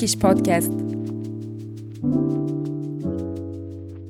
Turkish 0.00 0.18
Podcast. 0.18 0.72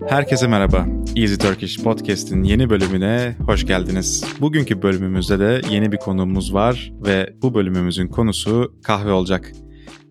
Herkese 0.08 0.46
merhaba. 0.46 0.86
Easy 1.16 1.34
Turkish 1.34 1.82
Podcast'in 1.82 2.42
yeni 2.42 2.70
bölümüne 2.70 3.36
hoş 3.46 3.66
geldiniz. 3.66 4.24
Bugünkü 4.40 4.82
bölümümüzde 4.82 5.38
de 5.38 5.60
yeni 5.70 5.92
bir 5.92 5.96
konuğumuz 5.96 6.54
var 6.54 6.92
ve 7.06 7.32
bu 7.42 7.54
bölümümüzün 7.54 8.08
konusu 8.08 8.74
kahve 8.82 9.12
olacak. 9.12 9.52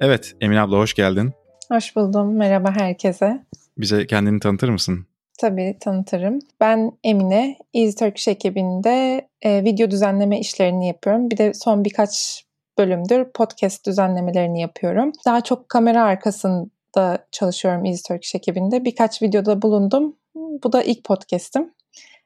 Evet, 0.01 0.33
Emine 0.41 0.61
abla 0.61 0.77
hoş 0.77 0.93
geldin. 0.93 1.31
Hoş 1.71 1.95
buldum. 1.95 2.37
Merhaba 2.37 2.71
herkese. 2.75 3.43
Bize 3.77 4.07
kendini 4.07 4.39
tanıtır 4.39 4.69
mısın? 4.69 5.05
Tabii 5.41 5.77
tanıtırım. 5.79 6.39
Ben 6.59 6.91
Emine. 7.03 7.57
Easy 7.73 8.05
Turkish 8.05 8.27
ekibinde 8.27 9.27
e, 9.41 9.63
video 9.63 9.91
düzenleme 9.91 10.39
işlerini 10.39 10.87
yapıyorum. 10.87 11.31
Bir 11.31 11.37
de 11.37 11.53
son 11.53 11.85
birkaç 11.85 12.43
bölümdür 12.79 13.25
podcast 13.33 13.87
düzenlemelerini 13.87 14.61
yapıyorum. 14.61 15.11
Daha 15.25 15.41
çok 15.41 15.69
kamera 15.69 16.03
arkasında 16.03 17.27
çalışıyorum 17.31 17.85
Easy 17.85 18.01
Turkish 18.07 18.35
ekibinde. 18.35 18.85
Birkaç 18.85 19.21
videoda 19.21 19.61
bulundum. 19.61 20.15
Bu 20.35 20.73
da 20.73 20.83
ilk 20.83 21.03
podcast'im. 21.03 21.73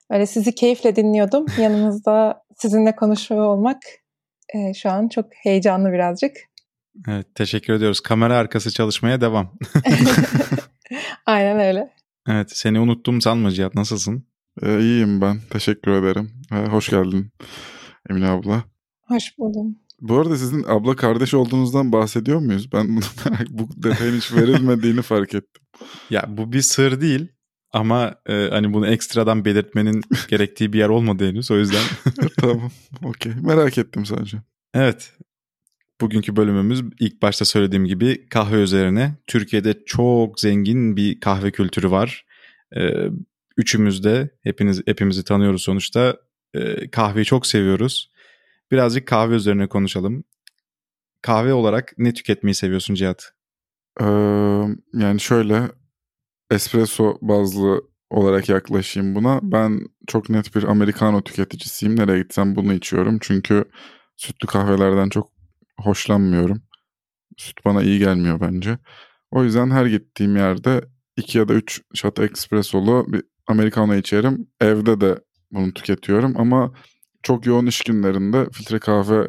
Öyle 0.09 0.25
sizi 0.25 0.55
keyifle 0.55 0.95
dinliyordum. 0.95 1.45
Yanınızda 1.59 2.43
sizinle 2.57 2.95
konuşuyor 2.95 3.45
olmak 3.45 3.77
e, 4.53 4.73
şu 4.73 4.89
an 4.89 5.07
çok 5.07 5.25
heyecanlı 5.33 5.91
birazcık. 5.91 6.37
Evet, 7.07 7.35
teşekkür 7.35 7.73
ediyoruz. 7.73 7.99
Kamera 7.99 8.37
arkası 8.37 8.71
çalışmaya 8.71 9.21
devam. 9.21 9.57
Aynen 11.25 11.59
öyle. 11.59 11.89
Evet, 12.27 12.51
seni 12.51 12.79
unuttum 12.79 13.21
sanma 13.21 13.51
Cihat. 13.51 13.75
Nasılsın? 13.75 14.27
Ee, 14.63 14.79
iyiyim 14.79 15.21
ben. 15.21 15.37
Teşekkür 15.49 15.91
ederim. 15.91 16.31
Ee, 16.51 16.55
hoş 16.55 16.89
geldin 16.89 17.31
Emine 18.09 18.27
abla. 18.27 18.63
Hoş 19.07 19.37
buldum. 19.37 19.82
Bu 20.03 20.19
arada 20.19 20.37
sizin 20.37 20.63
abla 20.63 20.95
kardeş 20.95 21.33
olduğunuzdan 21.33 21.91
bahsediyor 21.91 22.39
muyuz? 22.39 22.71
Ben 22.73 22.97
bu 23.49 23.69
detayın 23.83 24.17
hiç 24.17 24.33
verilmediğini 24.33 25.01
fark 25.01 25.33
ettim. 25.33 25.63
Ya 26.09 26.25
bu 26.27 26.53
bir 26.53 26.61
sır 26.61 27.01
değil 27.01 27.27
ama 27.71 28.15
e, 28.25 28.47
hani 28.49 28.73
bunu 28.73 28.87
ekstradan 28.87 29.45
belirtmenin 29.45 30.01
gerektiği 30.27 30.73
bir 30.73 30.79
yer 30.79 30.89
olmadı 30.89 31.27
henüz 31.27 31.51
o 31.51 31.57
yüzden. 31.57 31.83
tamam, 32.37 32.71
okey. 33.03 33.33
Merak 33.41 33.77
ettim 33.77 34.05
sadece. 34.05 34.37
Evet, 34.73 35.13
Bugünkü 36.01 36.35
bölümümüz 36.35 36.81
ilk 36.99 37.21
başta 37.21 37.45
söylediğim 37.45 37.85
gibi 37.85 38.29
kahve 38.29 38.61
üzerine. 38.61 39.15
Türkiye'de 39.27 39.85
çok 39.85 40.39
zengin 40.39 40.95
bir 40.95 41.19
kahve 41.19 41.51
kültürü 41.51 41.91
var. 41.91 42.25
Ee, 42.75 43.09
üçümüz 43.57 44.03
de 44.03 44.29
hepiniz 44.41 44.81
hepimizi 44.85 45.23
tanıyoruz 45.23 45.61
sonuçta. 45.61 46.17
Ee, 46.55 46.89
kahveyi 46.91 47.25
çok 47.25 47.47
seviyoruz. 47.47 48.12
Birazcık 48.71 49.07
kahve 49.07 49.35
üzerine 49.35 49.67
konuşalım. 49.67 50.23
Kahve 51.21 51.53
olarak 51.53 51.93
ne 51.97 52.13
tüketmeyi 52.13 52.55
seviyorsun 52.55 52.95
Cihat? 52.95 53.31
Ee, 54.01 54.05
yani 54.93 55.19
şöyle 55.19 55.71
espresso 56.51 57.17
bazlı 57.21 57.81
olarak 58.09 58.49
yaklaşayım 58.49 59.15
buna. 59.15 59.39
Ben 59.43 59.79
çok 60.07 60.29
net 60.29 60.55
bir 60.55 60.63
americano 60.63 61.21
tüketicisiyim. 61.21 61.95
Nereye 61.99 62.21
gitsem 62.21 62.55
bunu 62.55 62.73
içiyorum. 62.73 63.17
Çünkü 63.21 63.65
sütlü 64.17 64.47
kahvelerden 64.47 65.09
çok 65.09 65.31
hoşlanmıyorum. 65.79 66.63
Süt 67.37 67.65
bana 67.65 67.83
iyi 67.83 67.99
gelmiyor 67.99 68.41
bence. 68.41 68.77
O 69.31 69.43
yüzden 69.43 69.71
her 69.71 69.85
gittiğim 69.85 70.35
yerde 70.35 70.81
2 71.17 71.37
ya 71.37 71.47
da 71.47 71.53
3 71.53 71.81
shot 71.93 72.19
espressolu 72.19 73.05
bir 73.07 73.23
americano 73.47 73.95
içerim. 73.95 74.47
Evde 74.61 75.01
de 75.01 75.19
bunu 75.51 75.73
tüketiyorum 75.73 76.33
ama 76.37 76.73
çok 77.23 77.45
yoğun 77.45 77.65
iş 77.65 77.81
günlerinde 77.81 78.47
filtre 78.51 78.79
kahve 78.79 79.27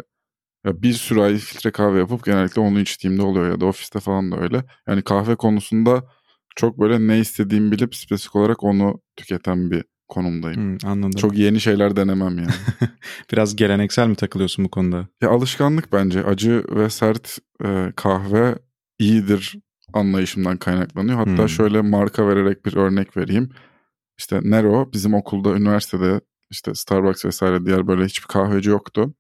ya 0.67 0.83
bir 0.83 0.93
sürü 0.93 1.21
ay 1.21 1.37
filtre 1.37 1.71
kahve 1.71 1.99
yapıp 1.99 2.25
genellikle 2.25 2.61
onu 2.61 2.81
içtiğimde 2.81 3.23
oluyor 3.23 3.51
ya 3.51 3.61
da 3.61 3.67
ofiste 3.67 4.01
falan 4.01 4.33
da 4.33 4.41
öyle. 4.41 4.65
Yani 4.89 5.03
kahve 5.03 5.37
konusunda 5.37 6.05
çok 6.57 6.81
böyle 6.81 7.07
ne 7.07 7.19
istediğimi 7.19 7.73
bilip 7.73 7.95
spesifik 7.95 8.37
olarak 8.37 8.65
onu 8.65 9.01
tüketen 9.17 9.71
bir 9.71 9.85
konumdayım. 10.09 10.61
Hmm, 10.61 10.91
anladım. 10.91 11.11
Çok 11.21 11.39
yeni 11.39 11.61
şeyler 11.61 11.97
denemem 11.97 12.39
yani. 12.39 12.51
Biraz 13.33 13.57
geleneksel 13.57 14.09
mi 14.09 14.15
takılıyorsun 14.15 14.65
bu 14.65 14.71
konuda? 14.71 15.09
Ya 15.23 15.31
alışkanlık 15.31 15.93
bence. 15.93 16.25
Acı 16.25 16.65
ve 16.71 16.91
sert 16.91 17.39
e, 17.65 17.93
kahve 17.97 18.55
iyidir 18.99 19.55
anlayışımdan 19.93 20.57
kaynaklanıyor. 20.57 21.19
Hatta 21.19 21.43
hmm. 21.43 21.49
şöyle 21.49 21.81
marka 21.81 22.29
vererek 22.29 22.67
bir 22.67 22.77
örnek 22.77 23.17
vereyim. 23.17 23.51
İşte 24.19 24.41
Nero 24.45 24.93
bizim 24.93 25.15
okulda, 25.15 25.57
üniversitede 25.57 26.21
işte 26.55 26.75
Starbucks 26.75 27.25
vesaire 27.25 27.67
diğer 27.67 27.87
böyle 27.87 28.05
hiçbir 28.05 28.27
kahveci 28.27 28.71
yoktu. 28.71 29.15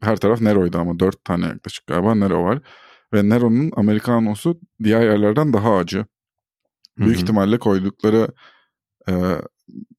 Her 0.00 0.16
taraf 0.16 0.40
Nero'ydu 0.40 0.78
ama 0.78 0.98
dört 0.98 1.24
tane 1.24 1.46
yaklaşık 1.46 1.86
galiba 1.86 2.14
Nero 2.14 2.44
var. 2.44 2.60
Ve 3.12 3.28
Nero'nun 3.28 3.72
Amerikanosu 3.76 4.60
diğer 4.82 5.02
yerlerden 5.02 5.52
daha 5.52 5.76
acı. 5.76 6.06
Büyük 6.98 7.14
Hı-hı. 7.14 7.22
ihtimalle 7.22 7.58
koydukları 7.58 8.28
e, 9.08 9.12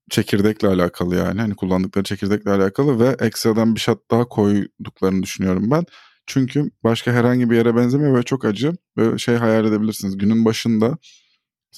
çekirdekle 0.09 0.67
alakalı 0.67 1.15
yani. 1.15 1.41
Hani 1.41 1.55
kullandıkları 1.55 2.03
çekirdekle 2.03 2.51
alakalı 2.51 2.99
ve 2.99 3.25
ekstradan 3.25 3.75
bir 3.75 3.79
shot 3.79 4.11
daha 4.11 4.25
koyduklarını 4.29 5.23
düşünüyorum 5.23 5.71
ben. 5.71 5.85
Çünkü 6.25 6.71
başka 6.83 7.11
herhangi 7.11 7.49
bir 7.49 7.55
yere 7.55 7.75
benzemiyor 7.75 8.17
ve 8.17 8.23
çok 8.23 8.45
acı. 8.45 8.73
Böyle 8.97 9.17
şey 9.17 9.35
hayal 9.35 9.65
edebilirsiniz. 9.65 10.17
Günün 10.17 10.45
başında 10.45 10.97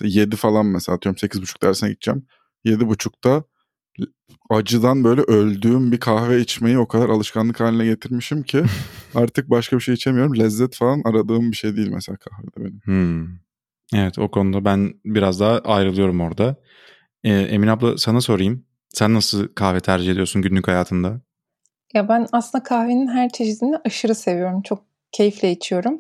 7 0.02 0.36
falan 0.36 0.66
mesela 0.66 0.96
atıyorum 0.96 1.18
8.30 1.18 1.62
dersine 1.62 1.90
gideceğim. 1.90 2.26
7.30'da 2.66 3.44
acıdan 4.50 5.04
böyle 5.04 5.22
öldüğüm 5.22 5.92
bir 5.92 6.00
kahve 6.00 6.40
içmeyi 6.42 6.80
o 6.80 6.88
kadar 6.88 7.10
alışkanlık 7.10 7.60
haline 7.60 7.86
getirmişim 7.86 8.44
ki 8.44 8.64
artık 9.16 9.50
başka 9.50 9.76
bir 9.76 9.82
şey 9.82 9.94
içemiyorum. 9.94 10.40
Lezzet 10.40 10.76
falan 10.76 11.02
aradığım 11.06 11.52
bir 11.52 11.56
şey 11.56 11.76
değil 11.76 11.90
mesela 11.90 12.18
kahvede 12.18 12.58
benim. 12.58 12.82
Hmm. 12.84 13.28
Evet 13.94 14.20
o 14.20 14.32
konuda 14.32 14.66
ben 14.66 14.94
biraz 15.06 15.40
daha 15.40 15.60
ayrılıyorum 15.60 16.22
orada. 16.22 16.56
Ee, 17.24 17.30
Emin 17.30 17.68
abla 17.68 17.98
sana 17.98 18.22
sorayım. 18.22 18.66
Sen 18.90 19.14
nasıl 19.14 19.48
kahve 19.56 19.80
tercih 19.80 20.12
ediyorsun 20.12 20.42
günlük 20.42 20.68
hayatında? 20.68 21.22
Ya 21.94 22.10
ben 22.10 22.28
aslında 22.32 22.64
kahvenin 22.64 23.08
her 23.08 23.30
çeşidini 23.30 23.78
aşırı 23.86 24.16
seviyorum. 24.16 24.62
Çok 24.62 24.84
keyifle 25.12 25.52
içiyorum. 25.52 25.98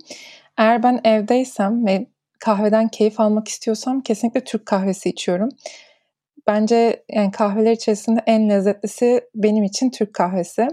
Eğer 0.58 0.84
ben 0.84 1.02
evdeysem 1.04 1.86
ve 1.86 2.08
kahveden 2.40 2.88
keyif 2.88 3.20
almak 3.20 3.48
istiyorsam 3.48 4.02
kesinlikle 4.02 4.44
Türk 4.44 4.66
kahvesi 4.66 5.10
içiyorum. 5.10 5.50
Bence 6.50 7.04
yani 7.12 7.32
kahveler 7.32 7.72
içerisinde 7.72 8.22
en 8.26 8.50
lezzetlisi 8.50 9.22
benim 9.36 9.64
için 9.64 9.90
Türk 9.90 10.14
kahvesi. 10.14 10.68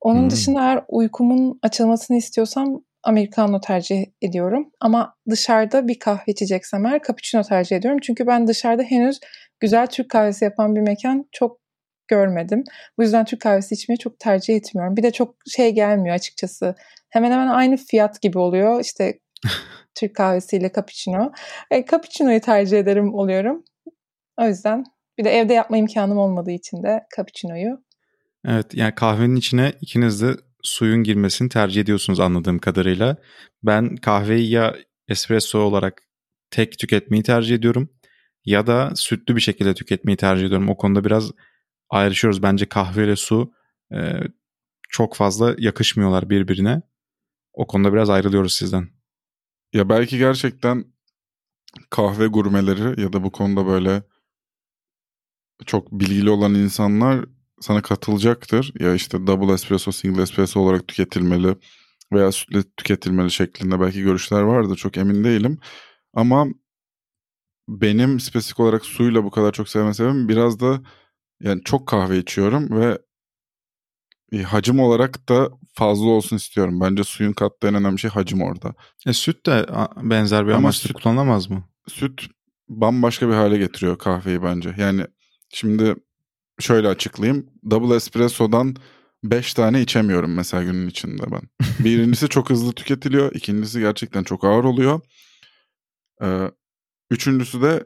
Onun 0.00 0.22
hmm. 0.22 0.30
dışında 0.30 0.60
eğer 0.60 0.84
uykumun 0.88 1.58
açılmasını 1.62 2.16
istiyorsam 2.16 2.84
Americano 3.02 3.60
tercih 3.60 4.04
ediyorum. 4.22 4.70
Ama 4.80 5.14
dışarıda 5.30 5.88
bir 5.88 5.98
kahve 5.98 6.22
içeceksem 6.26 6.86
eğer 6.86 7.00
cappuccino 7.06 7.42
tercih 7.42 7.76
ediyorum. 7.76 8.00
Çünkü 8.02 8.26
ben 8.26 8.46
dışarıda 8.46 8.82
henüz 8.82 9.20
güzel 9.60 9.86
Türk 9.86 10.10
kahvesi 10.10 10.44
yapan 10.44 10.76
bir 10.76 10.80
mekan 10.80 11.24
çok 11.32 11.60
görmedim. 12.08 12.64
Bu 12.98 13.02
yüzden 13.02 13.24
Türk 13.24 13.40
kahvesi 13.40 13.74
içmeyi 13.74 13.98
çok 13.98 14.18
tercih 14.18 14.56
etmiyorum. 14.56 14.96
Bir 14.96 15.02
de 15.02 15.10
çok 15.10 15.34
şey 15.48 15.70
gelmiyor 15.70 16.14
açıkçası. 16.14 16.74
Hemen 17.08 17.30
hemen 17.30 17.48
aynı 17.48 17.76
fiyat 17.76 18.22
gibi 18.22 18.38
oluyor. 18.38 18.80
İşte 18.80 19.18
Türk 19.94 20.16
kahvesiyle 20.16 20.72
cappuccino. 20.76 21.32
E, 21.70 21.86
cappuccino'yu 21.86 22.40
tercih 22.40 22.78
ederim 22.78 23.14
oluyorum. 23.14 23.64
O 24.40 24.46
yüzden 24.46 24.84
bir 25.20 25.24
de 25.24 25.30
evde 25.30 25.54
yapma 25.54 25.76
imkanım 25.76 26.18
olmadığı 26.18 26.50
için 26.50 26.82
de 26.82 27.00
cappuccino'yu. 27.16 27.84
Evet 28.44 28.74
yani 28.74 28.94
kahvenin 28.94 29.36
içine 29.36 29.72
ikiniz 29.80 30.22
de 30.22 30.36
suyun 30.62 31.02
girmesini 31.02 31.48
tercih 31.48 31.80
ediyorsunuz 31.80 32.20
anladığım 32.20 32.58
kadarıyla. 32.58 33.16
Ben 33.62 33.96
kahveyi 33.96 34.50
ya 34.50 34.76
espresso 35.08 35.58
olarak 35.58 36.02
tek 36.50 36.78
tüketmeyi 36.78 37.22
tercih 37.22 37.54
ediyorum 37.54 37.90
ya 38.44 38.66
da 38.66 38.92
sütlü 38.94 39.36
bir 39.36 39.40
şekilde 39.40 39.74
tüketmeyi 39.74 40.16
tercih 40.16 40.46
ediyorum. 40.46 40.68
O 40.68 40.76
konuda 40.76 41.04
biraz 41.04 41.30
ayrışıyoruz. 41.90 42.42
Bence 42.42 42.66
kahve 42.66 43.04
ile 43.04 43.16
su 43.16 43.52
e, 43.92 43.98
çok 44.88 45.16
fazla 45.16 45.54
yakışmıyorlar 45.58 46.30
birbirine. 46.30 46.82
O 47.52 47.66
konuda 47.66 47.92
biraz 47.92 48.10
ayrılıyoruz 48.10 48.54
sizden. 48.54 48.88
Ya 49.72 49.88
belki 49.88 50.18
gerçekten 50.18 50.84
kahve 51.90 52.26
gurmeleri 52.26 53.00
ya 53.00 53.12
da 53.12 53.24
bu 53.24 53.32
konuda 53.32 53.66
böyle 53.66 54.02
çok 55.66 55.92
bilgili 55.92 56.30
olan 56.30 56.54
insanlar 56.54 57.24
sana 57.60 57.82
katılacaktır. 57.82 58.72
Ya 58.80 58.94
işte 58.94 59.26
double 59.26 59.52
espresso, 59.52 59.92
single 59.92 60.22
espresso 60.22 60.60
olarak 60.60 60.88
tüketilmeli 60.88 61.56
veya 62.12 62.32
sütle 62.32 62.62
tüketilmeli 62.62 63.30
şeklinde 63.30 63.80
belki 63.80 64.02
görüşler 64.02 64.40
vardır. 64.40 64.76
Çok 64.76 64.96
emin 64.96 65.24
değilim. 65.24 65.58
Ama 66.14 66.46
benim 67.68 68.20
spesifik 68.20 68.60
olarak 68.60 68.84
suyla 68.84 69.24
bu 69.24 69.30
kadar 69.30 69.52
çok 69.52 69.68
sevme 69.68 69.94
sebebim 69.94 70.28
biraz 70.28 70.60
da 70.60 70.80
yani 71.40 71.60
çok 71.64 71.88
kahve 71.88 72.18
içiyorum 72.18 72.80
ve 72.80 72.98
e, 74.32 74.42
hacim 74.42 74.80
olarak 74.80 75.28
da 75.28 75.50
fazla 75.74 76.06
olsun 76.06 76.36
istiyorum. 76.36 76.80
Bence 76.80 77.04
suyun 77.04 77.32
kattığı 77.32 77.68
en 77.68 77.74
önemli 77.74 77.98
şey 77.98 78.10
hacim 78.10 78.42
orada. 78.42 78.74
E, 79.06 79.12
süt 79.12 79.46
de 79.46 79.66
benzer 80.02 80.46
bir 80.46 80.52
amaçla 80.52 80.88
süt, 80.88 80.92
kullanılamaz 80.92 81.50
mı? 81.50 81.64
Süt 81.88 82.26
bambaşka 82.68 83.28
bir 83.28 83.34
hale 83.34 83.58
getiriyor 83.58 83.98
kahveyi 83.98 84.42
bence. 84.42 84.74
Yani 84.78 85.06
şimdi 85.54 85.94
şöyle 86.58 86.88
açıklayayım. 86.88 87.46
Double 87.70 87.94
espresso'dan 87.94 88.76
5 89.24 89.54
tane 89.54 89.80
içemiyorum 89.82 90.34
mesela 90.34 90.62
günün 90.62 90.88
içinde 90.88 91.22
ben. 91.30 91.42
Birincisi 91.84 92.28
çok 92.28 92.50
hızlı 92.50 92.72
tüketiliyor. 92.72 93.34
ikincisi 93.34 93.80
gerçekten 93.80 94.22
çok 94.22 94.44
ağır 94.44 94.64
oluyor. 94.64 95.00
Ee, 96.22 96.50
üçüncüsü 97.10 97.62
de 97.62 97.84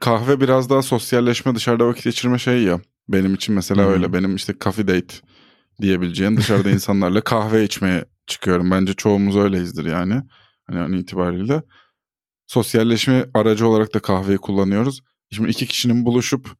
kahve 0.00 0.40
biraz 0.40 0.70
daha 0.70 0.82
sosyalleşme 0.82 1.54
dışarıda 1.54 1.86
vakit 1.86 2.04
geçirme 2.04 2.38
şey 2.38 2.62
ya. 2.62 2.80
Benim 3.08 3.34
için 3.34 3.54
mesela 3.54 3.84
hmm. 3.84 3.92
öyle. 3.92 4.12
Benim 4.12 4.36
işte 4.36 4.54
coffee 4.60 4.88
date 4.88 5.14
diyebileceğin 5.80 6.36
dışarıda 6.36 6.70
insanlarla 6.70 7.20
kahve 7.20 7.64
içmeye 7.64 8.04
çıkıyorum. 8.26 8.70
Bence 8.70 8.94
çoğumuz 8.94 9.36
öyleyizdir 9.36 9.84
yani. 9.84 10.22
Hani 10.66 10.80
an 10.80 10.92
itibariyle. 10.92 11.62
Sosyalleşme 12.46 13.26
aracı 13.34 13.68
olarak 13.68 13.94
da 13.94 14.00
kahveyi 14.00 14.38
kullanıyoruz. 14.38 15.02
Şimdi 15.32 15.50
iki 15.50 15.66
kişinin 15.66 16.06
buluşup 16.06 16.56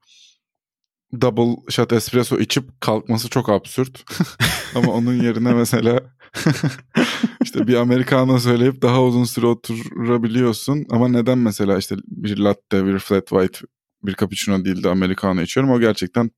double 1.21 1.71
shot 1.71 1.93
espresso 1.93 2.39
içip 2.39 2.81
kalkması 2.81 3.29
çok 3.29 3.49
absürt. 3.49 4.05
Ama 4.75 4.93
onun 4.93 5.23
yerine 5.23 5.53
mesela 5.55 6.01
işte 7.45 7.67
bir 7.67 7.75
americano 7.75 8.39
söyleyip 8.39 8.83
daha 8.83 9.03
uzun 9.03 9.25
süre 9.25 9.47
oturabiliyorsun. 9.47 10.87
Ama 10.91 11.09
neden 11.09 11.39
mesela 11.39 11.79
işte 11.79 11.97
bir 12.07 12.39
latte, 12.39 12.87
bir 12.87 12.99
flat 12.99 13.29
white, 13.29 13.59
bir 14.03 14.15
cappuccino 14.15 14.65
değil 14.65 14.83
de 14.83 14.89
americano 14.89 15.41
içiyorum. 15.41 15.73
O 15.73 15.81
gerçekten 15.81 16.31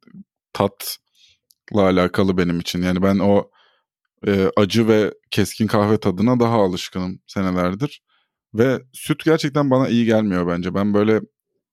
tatla 0.53 1.83
alakalı 1.83 2.39
benim 2.39 2.61
için. 2.61 2.83
Yani 2.83 3.03
ben 3.03 3.19
o 3.19 3.51
e, 4.27 4.51
acı 4.57 4.89
ve 4.89 5.15
keskin 5.31 5.67
kahve 5.67 6.01
tadına 6.01 6.41
daha 6.41 6.57
alışkınım 6.57 7.21
senelerdir. 7.27 8.03
Ve 8.55 8.83
süt 8.93 9.25
gerçekten 9.25 9.71
bana 9.71 9.89
iyi 9.89 10.05
gelmiyor 10.07 10.47
bence. 10.47 10.75
Ben 10.75 10.95
böyle 10.95 11.21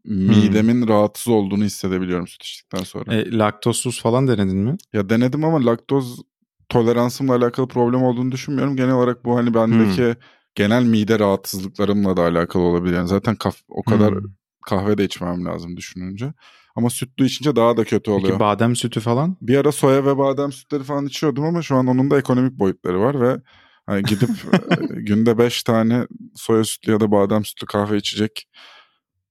midemin 0.05 0.81
hmm. 0.81 0.87
rahatsız 0.87 1.27
olduğunu 1.27 1.63
hissedebiliyorum 1.63 2.27
süt 2.27 2.43
içtikten 2.43 2.83
sonra. 2.83 3.15
E, 3.15 3.31
laktozsuz 3.31 4.01
falan 4.01 4.27
denedin 4.27 4.57
mi? 4.57 4.77
Ya 4.93 5.09
denedim 5.09 5.43
ama 5.43 5.65
laktoz 5.65 6.21
toleransımla 6.69 7.35
alakalı 7.35 7.67
problem 7.67 8.03
olduğunu 8.03 8.31
düşünmüyorum. 8.31 8.75
Genel 8.75 8.93
olarak 8.93 9.25
bu 9.25 9.37
hani 9.37 9.53
bendeki 9.53 10.05
hmm. 10.05 10.15
genel 10.55 10.83
mide 10.83 11.19
rahatsızlıklarımla 11.19 12.17
da 12.17 12.21
alakalı 12.21 12.63
olabilir. 12.63 12.95
Yani 12.95 13.07
zaten 13.07 13.35
kaf 13.35 13.55
o 13.67 13.83
kadar 13.83 14.13
hmm. 14.13 14.31
kahve 14.65 14.97
de 14.97 15.03
içmem 15.03 15.45
lazım 15.45 15.77
düşününce. 15.77 16.33
Ama 16.75 16.89
sütlü 16.89 17.25
içince 17.25 17.55
daha 17.55 17.77
da 17.77 17.83
kötü 17.83 18.11
oluyor. 18.11 18.27
Peki 18.27 18.39
badem 18.39 18.75
sütü 18.75 18.99
falan? 18.99 19.37
Bir 19.41 19.57
ara 19.57 19.71
soya 19.71 20.05
ve 20.05 20.17
badem 20.17 20.51
sütleri 20.51 20.83
falan 20.83 21.05
içiyordum 21.05 21.43
ama 21.43 21.61
şu 21.61 21.75
an 21.75 21.87
onun 21.87 22.11
da 22.11 22.17
ekonomik 22.17 22.59
boyutları 22.59 22.99
var 22.99 23.21
ve 23.21 23.41
hani 23.85 24.03
gidip 24.03 24.29
e, 24.71 25.01
günde 25.01 25.37
5 25.37 25.63
tane 25.63 26.07
soya 26.35 26.63
sütlü 26.63 26.91
ya 26.91 26.99
da 26.99 27.11
badem 27.11 27.45
sütlü 27.45 27.67
kahve 27.67 27.97
içecek 27.97 28.47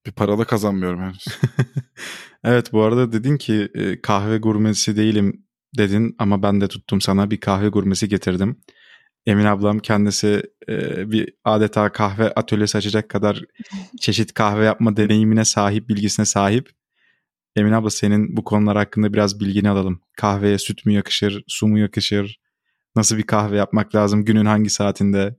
bir 0.06 0.12
para 0.12 0.38
da 0.38 0.44
kazanmıyorum 0.44 1.00
henüz. 1.00 1.24
evet 2.44 2.72
bu 2.72 2.82
arada 2.82 3.12
dedin 3.12 3.36
ki 3.36 3.68
e, 3.74 4.00
kahve 4.00 4.38
gurmesi 4.38 4.96
değilim 4.96 5.46
dedin 5.78 6.14
ama 6.18 6.42
ben 6.42 6.60
de 6.60 6.68
tuttum 6.68 7.00
sana 7.00 7.30
bir 7.30 7.40
kahve 7.40 7.68
gurmesi 7.68 8.08
getirdim. 8.08 8.60
Emin 9.26 9.44
ablam 9.44 9.78
kendisi 9.78 10.42
e, 10.68 11.10
bir 11.10 11.34
adeta 11.44 11.92
kahve 11.92 12.32
atölyesi 12.34 12.78
açacak 12.78 13.08
kadar 13.08 13.42
çeşit 14.00 14.34
kahve 14.34 14.64
yapma 14.64 14.96
deneyimine 14.96 15.44
sahip, 15.44 15.88
bilgisine 15.88 16.26
sahip. 16.26 16.70
Emin 17.56 17.72
abla 17.72 17.90
senin 17.90 18.36
bu 18.36 18.44
konular 18.44 18.76
hakkında 18.76 19.12
biraz 19.12 19.40
bilgini 19.40 19.68
alalım. 19.68 20.00
Kahveye 20.16 20.58
süt 20.58 20.86
mü 20.86 20.92
yakışır, 20.92 21.44
su 21.48 21.66
mu 21.66 21.78
yakışır? 21.78 22.40
Nasıl 22.96 23.16
bir 23.18 23.22
kahve 23.22 23.56
yapmak 23.56 23.94
lazım? 23.94 24.24
Günün 24.24 24.44
hangi 24.44 24.70
saatinde? 24.70 25.36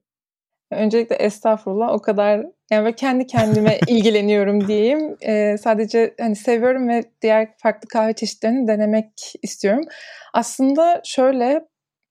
Öncelikle 0.72 1.16
estağfurullah 1.16 1.94
o 1.94 2.02
kadar 2.02 2.46
yani 2.72 2.96
kendi 2.96 3.28
kendime 3.28 3.80
ilgileniyorum 3.88 4.68
diyeyim. 4.68 5.18
Ee, 5.22 5.56
sadece 5.58 6.14
hani 6.20 6.36
seviyorum 6.36 6.90
ve 6.90 7.04
diğer 7.22 7.58
farklı 7.58 7.88
kahve 7.88 8.14
çeşitlerini 8.14 8.68
denemek 8.68 9.34
istiyorum. 9.42 9.86
Aslında 10.34 11.02
şöyle 11.06 11.66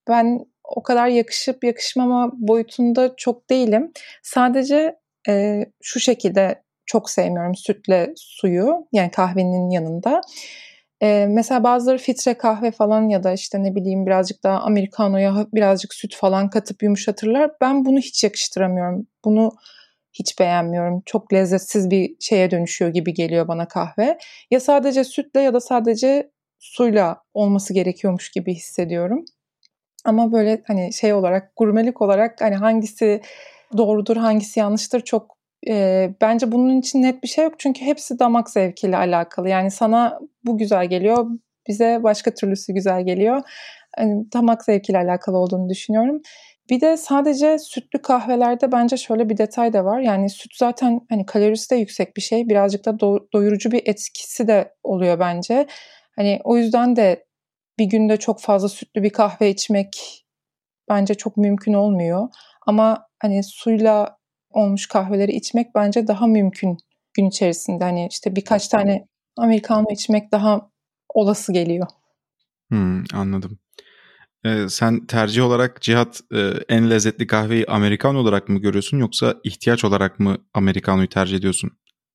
ben 0.08 0.46
o 0.64 0.82
kadar 0.82 1.06
yakışıp 1.08 1.64
yakışmama 1.64 2.30
boyutunda 2.34 3.14
çok 3.16 3.50
değilim. 3.50 3.92
Sadece 4.22 4.96
e, 5.28 5.64
şu 5.82 6.00
şekilde 6.00 6.62
çok 6.86 7.10
sevmiyorum 7.10 7.54
sütle 7.54 8.12
suyu 8.16 8.86
yani 8.92 9.10
kahvenin 9.10 9.70
yanında. 9.70 10.20
Ee, 11.02 11.26
mesela 11.28 11.64
bazıları 11.64 11.98
filtre 11.98 12.34
kahve 12.34 12.70
falan 12.70 13.08
ya 13.08 13.22
da 13.22 13.32
işte 13.32 13.62
ne 13.62 13.74
bileyim 13.74 14.06
birazcık 14.06 14.42
daha 14.42 14.58
americano'ya 14.60 15.46
birazcık 15.54 15.94
süt 15.94 16.16
falan 16.16 16.50
katıp 16.50 16.82
yumuşatırlar. 16.82 17.50
Ben 17.60 17.84
bunu 17.84 17.98
hiç 17.98 18.24
yakıştıramıyorum. 18.24 19.06
Bunu 19.24 19.52
hiç 20.12 20.38
beğenmiyorum. 20.40 21.02
Çok 21.06 21.32
lezzetsiz 21.32 21.90
bir 21.90 22.16
şeye 22.20 22.50
dönüşüyor 22.50 22.90
gibi 22.90 23.14
geliyor 23.14 23.48
bana 23.48 23.68
kahve. 23.68 24.18
Ya 24.50 24.60
sadece 24.60 25.04
sütle 25.04 25.40
ya 25.40 25.54
da 25.54 25.60
sadece 25.60 26.30
suyla 26.58 27.22
olması 27.34 27.74
gerekiyormuş 27.74 28.30
gibi 28.30 28.54
hissediyorum. 28.54 29.24
Ama 30.04 30.32
böyle 30.32 30.62
hani 30.66 30.92
şey 30.92 31.12
olarak 31.14 31.52
gurmelik 31.56 32.02
olarak 32.02 32.40
hani 32.40 32.54
hangisi 32.54 33.20
doğrudur 33.76 34.16
hangisi 34.16 34.60
yanlıştır 34.60 35.00
çok 35.00 35.36
e, 35.68 36.10
bence 36.20 36.52
bunun 36.52 36.80
için 36.80 37.02
net 37.02 37.22
bir 37.22 37.28
şey 37.28 37.44
yok 37.44 37.54
çünkü 37.58 37.84
hepsi 37.84 38.18
damak 38.18 38.50
zevkiyle 38.50 38.96
alakalı. 38.96 39.48
Yani 39.48 39.70
sana 39.70 40.20
bu 40.44 40.58
güzel 40.58 40.86
geliyor, 40.86 41.26
bize 41.68 42.00
başka 42.02 42.34
türlüsü 42.34 42.72
güzel 42.72 43.04
geliyor. 43.06 43.42
Yani 43.98 44.32
damak 44.32 44.64
zevkiyle 44.64 44.98
alakalı 44.98 45.38
olduğunu 45.38 45.68
düşünüyorum. 45.68 46.22
Bir 46.70 46.80
de 46.80 46.96
sadece 46.96 47.58
sütlü 47.58 48.02
kahvelerde 48.02 48.72
bence 48.72 48.96
şöyle 48.96 49.28
bir 49.28 49.38
detay 49.38 49.72
da 49.72 49.84
var. 49.84 50.00
Yani 50.00 50.30
süt 50.30 50.56
zaten 50.56 51.00
hani 51.10 51.26
kalorisi 51.26 51.70
de 51.70 51.76
yüksek 51.76 52.16
bir 52.16 52.22
şey. 52.22 52.48
Birazcık 52.48 52.84
da 52.84 52.90
do- 52.90 53.26
doyurucu 53.32 53.70
bir 53.72 53.82
etkisi 53.86 54.48
de 54.48 54.74
oluyor 54.82 55.18
bence. 55.20 55.66
Hani 56.16 56.40
o 56.44 56.56
yüzden 56.56 56.96
de 56.96 57.24
bir 57.78 57.84
günde 57.84 58.16
çok 58.16 58.40
fazla 58.40 58.68
sütlü 58.68 59.02
bir 59.02 59.10
kahve 59.10 59.50
içmek 59.50 60.24
bence 60.88 61.14
çok 61.14 61.36
mümkün 61.36 61.72
olmuyor. 61.72 62.28
Ama 62.66 63.06
hani 63.22 63.44
suyla 63.44 64.16
olmuş 64.56 64.86
kahveleri 64.86 65.32
içmek 65.32 65.74
bence 65.74 66.06
daha 66.06 66.26
mümkün 66.26 66.78
gün 67.14 67.26
içerisinde. 67.26 67.84
Hani 67.84 68.08
işte 68.10 68.36
birkaç 68.36 68.68
tane 68.68 69.06
americano 69.36 69.86
içmek 69.92 70.32
daha 70.32 70.70
olası 71.14 71.52
geliyor. 71.52 71.86
Hmm, 72.68 73.04
anladım. 73.14 73.58
Ee, 74.44 74.66
sen 74.68 75.06
tercih 75.06 75.42
olarak 75.42 75.82
Cihat 75.82 76.20
e, 76.34 76.52
en 76.68 76.90
lezzetli 76.90 77.26
kahveyi 77.26 77.66
Amerikan 77.66 78.16
olarak 78.16 78.48
mı 78.48 78.58
görüyorsun 78.58 78.98
yoksa 78.98 79.34
ihtiyaç 79.44 79.84
olarak 79.84 80.20
mı 80.20 80.38
Amerikano'yu 80.54 81.08
tercih 81.08 81.36
ediyorsun? 81.36 81.70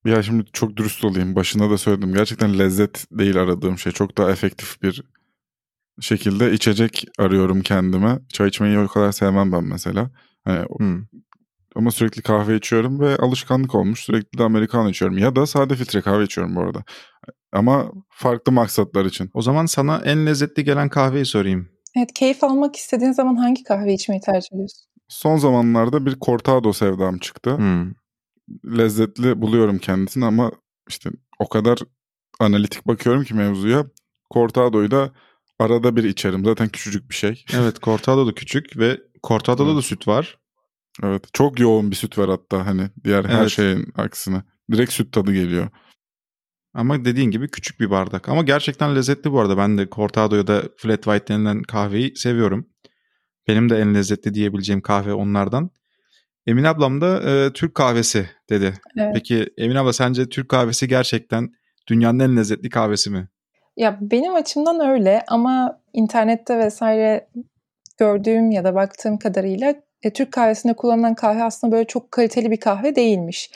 Ya 0.06 0.24
şimdi 0.24 0.46
çok 0.54 0.78
dürüst 0.78 1.06
olayım. 1.06 1.36
Başında 1.36 1.70
da 1.70 1.78
söyledim. 1.78 2.14
Gerçekten 2.14 2.60
lezzet 2.60 3.06
değil 3.12 3.42
aradığım 3.42 3.78
şey. 3.78 3.92
Çok 3.92 4.18
daha 4.18 4.32
efektif 4.32 4.82
bir 4.82 5.04
şekilde 6.02 6.54
içecek 6.54 7.06
arıyorum 7.20 7.62
kendime. 7.62 8.20
Çay 8.30 8.48
içmeyi 8.48 8.80
o 8.80 8.88
kadar 8.88 9.12
sevmem 9.12 9.52
ben 9.52 9.64
mesela. 9.64 10.12
Hani 10.44 10.66
hmm. 10.78 11.04
Ama 11.78 11.92
sürekli 11.92 12.22
kahve 12.22 12.56
içiyorum 12.56 13.00
ve 13.00 13.16
alışkanlık 13.16 13.76
olmuş. 13.76 14.00
Sürekli 14.00 14.38
de 14.38 14.44
Amerikan 14.44 14.88
içiyorum. 14.88 15.18
Ya 15.18 15.36
da 15.36 15.46
sade 15.46 15.76
filtre 15.76 16.02
kahve 16.02 16.24
içiyorum 16.24 16.56
bu 16.56 16.62
arada. 16.62 16.84
Ama 17.52 17.92
farklı 18.10 18.52
maksatlar 18.52 19.06
için. 19.06 19.30
O 19.34 19.42
zaman 19.42 19.66
sana 19.66 20.02
en 20.06 20.26
lezzetli 20.26 20.64
gelen 20.64 20.90
kahveyi 20.90 21.26
sorayım. 21.26 21.70
Evet, 21.98 22.14
keyif 22.14 22.44
almak 22.44 22.76
istediğin 22.76 23.12
zaman 23.12 23.36
hangi 23.36 23.64
kahve 23.64 23.94
içmeyi 23.94 24.22
tercih 24.22 24.54
ediyorsun? 24.54 24.84
Son 25.08 25.38
zamanlarda 25.38 26.06
bir 26.06 26.20
cortado 26.20 26.74
sevdam 26.74 27.18
çıktı. 27.18 27.58
Hmm. 27.58 27.92
Lezzetli 28.78 29.42
buluyorum 29.42 29.78
kendisini 29.78 30.26
ama 30.26 30.52
işte 30.90 31.10
o 31.40 31.50
kadar 31.50 31.80
analitik 32.40 32.88
bakıyorum 32.88 33.24
ki 33.24 33.34
mevzuya. 33.34 33.86
Cortado'yu 34.34 34.92
da 34.92 35.12
arada 35.60 35.96
bir 35.96 36.04
içerim. 36.04 36.46
Zaten 36.46 36.70
küçücük 36.70 37.10
bir 37.10 37.16
şey. 37.16 37.46
Evet, 37.54 37.82
cortado 37.82 38.28
da 38.28 38.36
küçük 38.36 38.78
ve 38.78 38.98
cortado'da 39.24 39.76
da 39.76 39.82
süt 39.82 40.08
var. 40.08 40.40
Evet, 41.04 41.24
çok 41.34 41.60
yoğun 41.60 41.92
bir 41.92 41.96
süt 41.96 42.18
var 42.18 42.30
hatta 42.30 42.66
hani 42.66 42.90
diğer 43.04 43.26
her 43.26 43.40
evet. 43.40 43.50
şeyin 43.50 43.88
aksine. 43.96 44.44
Direkt 44.72 44.92
süt 44.92 45.14
tadı 45.14 45.34
geliyor. 45.34 45.70
Ama 46.74 47.06
dediğin 47.06 47.32
gibi 47.32 47.48
küçük 47.48 47.80
bir 47.80 47.90
bardak. 47.90 48.30
Ama 48.30 48.42
gerçekten 48.42 48.96
lezzetli 48.96 49.32
bu 49.32 49.40
arada. 49.40 49.58
Ben 49.58 49.78
de 49.78 49.88
Cortado 49.92 50.36
ya 50.36 50.48
da 50.48 50.64
Flat 50.78 51.04
White 51.04 51.34
denilen 51.34 51.64
kahveyi 51.64 52.16
seviyorum. 52.16 52.70
Benim 53.48 53.70
de 53.70 53.78
en 53.78 53.96
lezzetli 53.96 54.34
diyebileceğim 54.34 54.82
kahve 54.82 55.14
onlardan. 55.14 55.70
Emin 56.48 56.64
ablam 56.64 57.02
da 57.02 57.22
e, 57.32 57.54
Türk 57.54 57.76
kahvesi 57.76 58.30
dedi. 58.50 58.74
Evet. 58.98 59.12
Peki 59.14 59.50
Emin 59.58 59.76
abla 59.76 59.94
sence 59.94 60.30
Türk 60.30 60.50
kahvesi 60.50 60.88
gerçekten 60.88 61.50
dünyanın 61.88 62.20
en 62.20 62.38
lezzetli 62.38 62.70
kahvesi 62.70 63.10
mi? 63.10 63.28
Ya 63.78 63.98
benim 64.02 64.36
açımdan 64.36 64.90
öyle 64.90 65.24
ama 65.28 65.82
internette 65.94 66.58
vesaire 66.58 67.30
gördüğüm 67.98 68.52
ya 68.52 68.64
da 68.64 68.76
baktığım 68.76 69.18
kadarıyla 69.18 69.76
e, 70.04 70.14
Türk 70.14 70.32
kahvesinde 70.32 70.76
kullanılan 70.76 71.16
kahve 71.16 71.44
aslında 71.44 71.74
böyle 71.74 71.88
çok 71.88 72.12
kaliteli 72.12 72.52
bir 72.52 72.60
kahve 72.60 72.96
değilmiş. 72.96 73.52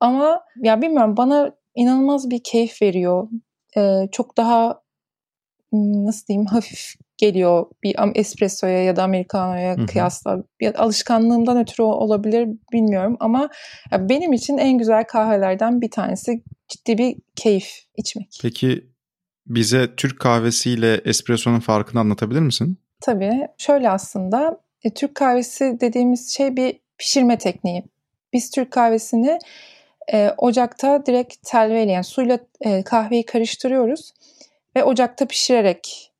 Ama 0.00 0.44
ya 0.56 0.82
bilmiyorum 0.82 1.16
bana 1.16 1.52
inanılmaz 1.74 2.30
bir 2.30 2.40
keyif 2.44 2.82
veriyor. 2.82 3.28
Ee, 3.76 4.08
çok 4.12 4.36
daha 4.36 4.82
nasıl 5.72 6.26
diyeyim 6.26 6.46
hafif 6.46 6.94
geliyor 7.16 7.66
bir 7.82 7.94
espressoya 8.14 8.84
ya 8.84 8.96
da 8.96 9.02
americano'ya 9.02 9.86
kıyasla. 9.86 10.44
Ya, 10.60 10.72
alışkanlığımdan 10.76 11.58
ötürü 11.58 11.82
olabilir 11.82 12.48
bilmiyorum 12.72 13.16
ama 13.20 13.48
ya 13.90 14.08
benim 14.08 14.32
için 14.32 14.58
en 14.58 14.78
güzel 14.78 15.04
kahvelerden 15.04 15.80
bir 15.80 15.90
tanesi 15.90 16.42
ciddi 16.68 16.98
bir 16.98 17.16
keyif 17.36 17.68
içmek. 17.96 18.38
Peki 18.42 18.90
bize 19.46 19.96
Türk 19.96 20.20
kahvesiyle 20.20 20.94
espressonun 21.04 21.60
farkını 21.60 22.00
anlatabilir 22.00 22.40
misin? 22.40 22.78
Tabii. 23.00 23.48
Şöyle 23.58 23.90
aslında 23.90 24.60
e, 24.84 24.90
Türk 24.90 25.14
kahvesi 25.14 25.80
dediğimiz 25.80 26.30
şey 26.30 26.56
bir 26.56 26.80
pişirme 26.98 27.38
tekniği. 27.38 27.84
Biz 28.32 28.50
Türk 28.50 28.70
kahvesini 28.70 29.38
e, 30.12 30.30
ocakta 30.38 31.06
direkt 31.06 31.36
telveyle 31.42 31.92
yani 31.92 32.04
suyla 32.04 32.38
e, 32.60 32.82
kahveyi 32.82 33.26
karıştırıyoruz 33.26 34.12
ve 34.76 34.84
ocakta 34.84 35.26
pişirerek 35.26 36.12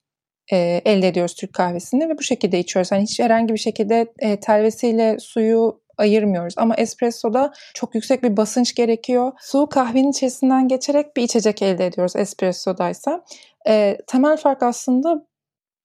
e, 0.53 0.83
elde 0.85 1.09
ediyoruz 1.09 1.35
Türk 1.35 1.53
kahvesini 1.53 2.09
ve 2.09 2.19
bu 2.19 2.23
şekilde 2.23 2.59
içiyoruz. 2.59 2.93
Yani 2.93 3.03
hiç 3.03 3.21
herhangi 3.21 3.55
bir 3.55 3.59
şekilde 3.59 4.07
e, 4.19 4.41
telvesiyle 4.41 5.19
suyu 5.19 5.81
ayırmıyoruz. 5.99 6.55
Ama 6.57 6.75
espressoda 6.75 7.53
çok 7.75 7.95
yüksek 7.95 8.23
bir 8.23 8.37
basınç 8.37 8.75
gerekiyor. 8.75 9.33
Su 9.41 9.67
kahvenin 9.67 10.11
içerisinden 10.11 10.69
geçerek 10.69 11.17
bir 11.17 11.23
içecek 11.23 11.63
elde 11.63 11.87
ediyoruz 11.87 12.17
espressodaysa. 12.17 13.25
E, 13.69 13.99
temel 14.07 14.37
fark 14.37 14.63
aslında 14.63 15.27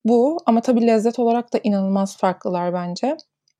bu 0.05 0.37
ama 0.45 0.61
tabii 0.61 0.87
lezzet 0.87 1.19
olarak 1.19 1.53
da 1.53 1.59
inanılmaz 1.63 2.17
farklılar 2.17 2.73
bence. 2.73 3.17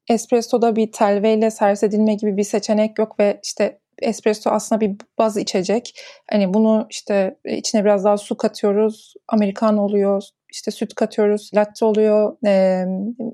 Espresso'da 0.09 0.75
bir 0.75 0.91
telveyle 0.91 1.51
servis 1.51 1.83
edilme 1.83 2.13
gibi 2.13 2.37
bir 2.37 2.43
seçenek 2.43 2.99
yok 2.99 3.19
ve 3.19 3.39
işte 3.43 3.79
espresso 4.01 4.49
aslında 4.49 4.81
bir 4.81 4.95
baz 5.17 5.37
içecek. 5.37 6.01
Hani 6.31 6.53
bunu 6.53 6.87
işte 6.89 7.37
içine 7.45 7.85
biraz 7.85 8.03
daha 8.03 8.17
su 8.17 8.37
katıyoruz, 8.37 9.13
americano 9.27 9.81
oluyor, 9.81 10.23
işte 10.51 10.71
süt 10.71 10.93
katıyoruz, 10.93 11.51
latte 11.55 11.85
oluyor, 11.85 12.37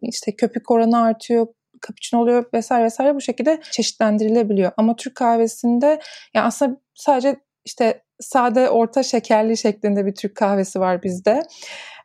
işte 0.01 0.35
köpük 0.35 0.71
oranı 0.71 1.01
artıyor, 1.01 1.47
cappuccino 1.87 2.21
oluyor 2.21 2.45
vesaire 2.53 2.85
vesaire 2.85 3.15
bu 3.15 3.21
şekilde 3.21 3.61
çeşitlendirilebiliyor. 3.71 4.71
Ama 4.77 4.95
Türk 4.95 5.15
kahvesinde 5.15 5.99
yani 6.33 6.45
aslında 6.45 6.77
sadece 6.95 7.35
işte 7.65 8.03
sade 8.21 8.69
orta 8.69 9.03
şekerli 9.03 9.57
şeklinde 9.57 10.05
bir 10.05 10.15
Türk 10.15 10.35
kahvesi 10.35 10.79
var 10.79 11.03
bizde. 11.03 11.43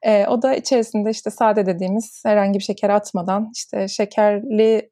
E, 0.03 0.27
o 0.27 0.43
da 0.43 0.55
içerisinde 0.55 1.11
işte 1.11 1.31
sade 1.31 1.67
dediğimiz 1.67 2.23
herhangi 2.25 2.59
bir 2.59 2.65
şeker 2.65 2.91
atmadan 2.91 3.51
işte 3.55 3.89
şekerli 3.89 4.91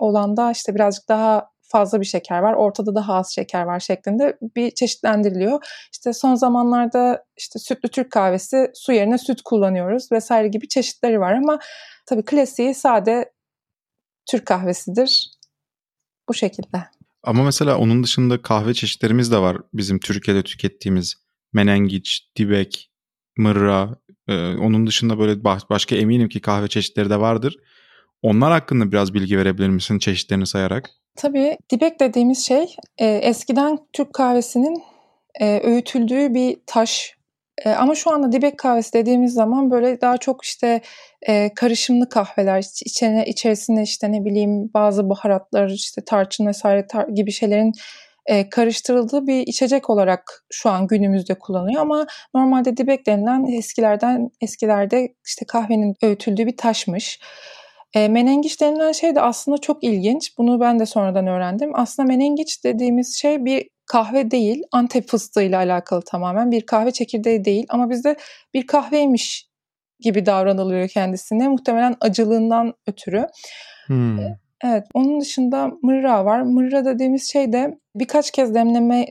olan 0.00 0.36
da 0.36 0.50
işte 0.50 0.74
birazcık 0.74 1.08
daha 1.08 1.50
fazla 1.62 2.00
bir 2.00 2.06
şeker 2.06 2.38
var, 2.38 2.54
ortada 2.54 2.94
daha 2.94 3.14
az 3.14 3.34
şeker 3.34 3.62
var 3.62 3.80
şeklinde 3.80 4.38
bir 4.56 4.70
çeşitlendiriliyor. 4.70 5.64
İşte 5.92 6.12
son 6.12 6.34
zamanlarda 6.34 7.24
işte 7.36 7.58
sütlü 7.58 7.88
Türk 7.88 8.12
kahvesi 8.12 8.70
su 8.74 8.92
yerine 8.92 9.18
süt 9.18 9.42
kullanıyoruz 9.42 10.12
vesaire 10.12 10.48
gibi 10.48 10.68
çeşitleri 10.68 11.20
var 11.20 11.32
ama 11.32 11.58
tabii 12.06 12.24
klasiği 12.24 12.74
sade 12.74 13.32
Türk 14.30 14.46
kahvesidir. 14.46 15.30
Bu 16.28 16.34
şekilde. 16.34 16.97
Ama 17.22 17.44
mesela 17.44 17.78
onun 17.78 18.02
dışında 18.02 18.42
kahve 18.42 18.74
çeşitlerimiz 18.74 19.32
de 19.32 19.38
var 19.38 19.56
bizim 19.72 19.98
Türkiye'de 19.98 20.42
tükettiğimiz. 20.42 21.14
Menengiç, 21.52 22.28
dibek, 22.36 22.90
mırra. 23.36 23.96
Ee, 24.28 24.54
onun 24.54 24.86
dışında 24.86 25.18
böyle 25.18 25.44
başka 25.44 25.96
eminim 25.96 26.28
ki 26.28 26.40
kahve 26.40 26.68
çeşitleri 26.68 27.10
de 27.10 27.20
vardır. 27.20 27.56
Onlar 28.22 28.52
hakkında 28.52 28.92
biraz 28.92 29.14
bilgi 29.14 29.38
verebilir 29.38 29.68
misin 29.68 29.98
çeşitlerini 29.98 30.46
sayarak? 30.46 30.90
Tabii 31.16 31.58
dibek 31.70 32.00
dediğimiz 32.00 32.46
şey 32.46 32.66
e, 32.98 33.06
eskiden 33.06 33.78
Türk 33.92 34.12
kahvesinin 34.12 34.82
e, 35.40 35.60
öğütüldüğü 35.64 36.34
bir 36.34 36.56
taş. 36.66 37.17
E, 37.64 37.70
ama 37.70 37.94
şu 37.94 38.10
anda 38.12 38.32
dibek 38.32 38.58
kahvesi 38.58 38.92
dediğimiz 38.92 39.34
zaman 39.34 39.70
böyle 39.70 40.00
daha 40.00 40.16
çok 40.16 40.44
işte 40.44 40.80
e, 41.22 41.54
karışımlı 41.54 42.08
kahveler 42.08 42.58
içine 42.84 43.24
içerisinde 43.26 43.82
işte 43.82 44.12
ne 44.12 44.24
bileyim 44.24 44.70
bazı 44.74 45.08
baharatlar 45.10 45.68
işte 45.68 46.04
tarçın 46.04 46.46
vesaire 46.46 46.80
tar- 46.80 47.14
gibi 47.14 47.32
şeylerin 47.32 47.72
e, 48.26 48.48
karıştırıldığı 48.48 49.26
bir 49.26 49.46
içecek 49.46 49.90
olarak 49.90 50.44
şu 50.52 50.70
an 50.70 50.86
günümüzde 50.86 51.34
kullanılıyor 51.34 51.80
ama 51.80 52.06
normalde 52.34 52.76
dibek 52.76 53.06
denilen 53.06 53.58
eskilerden 53.58 54.30
eskilerde 54.40 55.14
işte 55.26 55.46
kahvenin 55.46 55.94
öğütüldüğü 56.02 56.46
bir 56.46 56.56
taşmış. 56.56 57.20
E, 57.94 58.08
menengiç 58.08 58.60
denilen 58.60 58.92
şey 58.92 59.14
de 59.14 59.20
aslında 59.20 59.58
çok 59.58 59.84
ilginç. 59.84 60.38
Bunu 60.38 60.60
ben 60.60 60.80
de 60.80 60.86
sonradan 60.86 61.26
öğrendim. 61.26 61.70
Aslında 61.74 62.06
menengiç 62.08 62.64
dediğimiz 62.64 63.16
şey 63.20 63.44
bir 63.44 63.68
kahve 63.88 64.30
değil, 64.30 64.62
Antep 64.72 65.08
fıstığıyla 65.08 65.58
alakalı 65.58 66.02
tamamen. 66.02 66.50
Bir 66.50 66.66
kahve 66.66 66.90
çekirdeği 66.90 67.44
değil 67.44 67.66
ama 67.68 67.90
bizde 67.90 68.16
bir 68.54 68.66
kahveymiş 68.66 69.48
gibi 70.00 70.26
davranılıyor 70.26 70.88
kendisine. 70.88 71.48
Muhtemelen 71.48 71.96
acılığından 72.00 72.74
ötürü. 72.86 73.26
Hmm. 73.86 74.18
Evet, 74.64 74.84
onun 74.94 75.20
dışında 75.20 75.70
mırra 75.82 76.24
var. 76.24 76.40
Mırra 76.40 76.84
dediğimiz 76.84 77.32
şey 77.32 77.52
de 77.52 77.78
birkaç 77.94 78.30
kez 78.30 78.54
demleme 78.54 79.06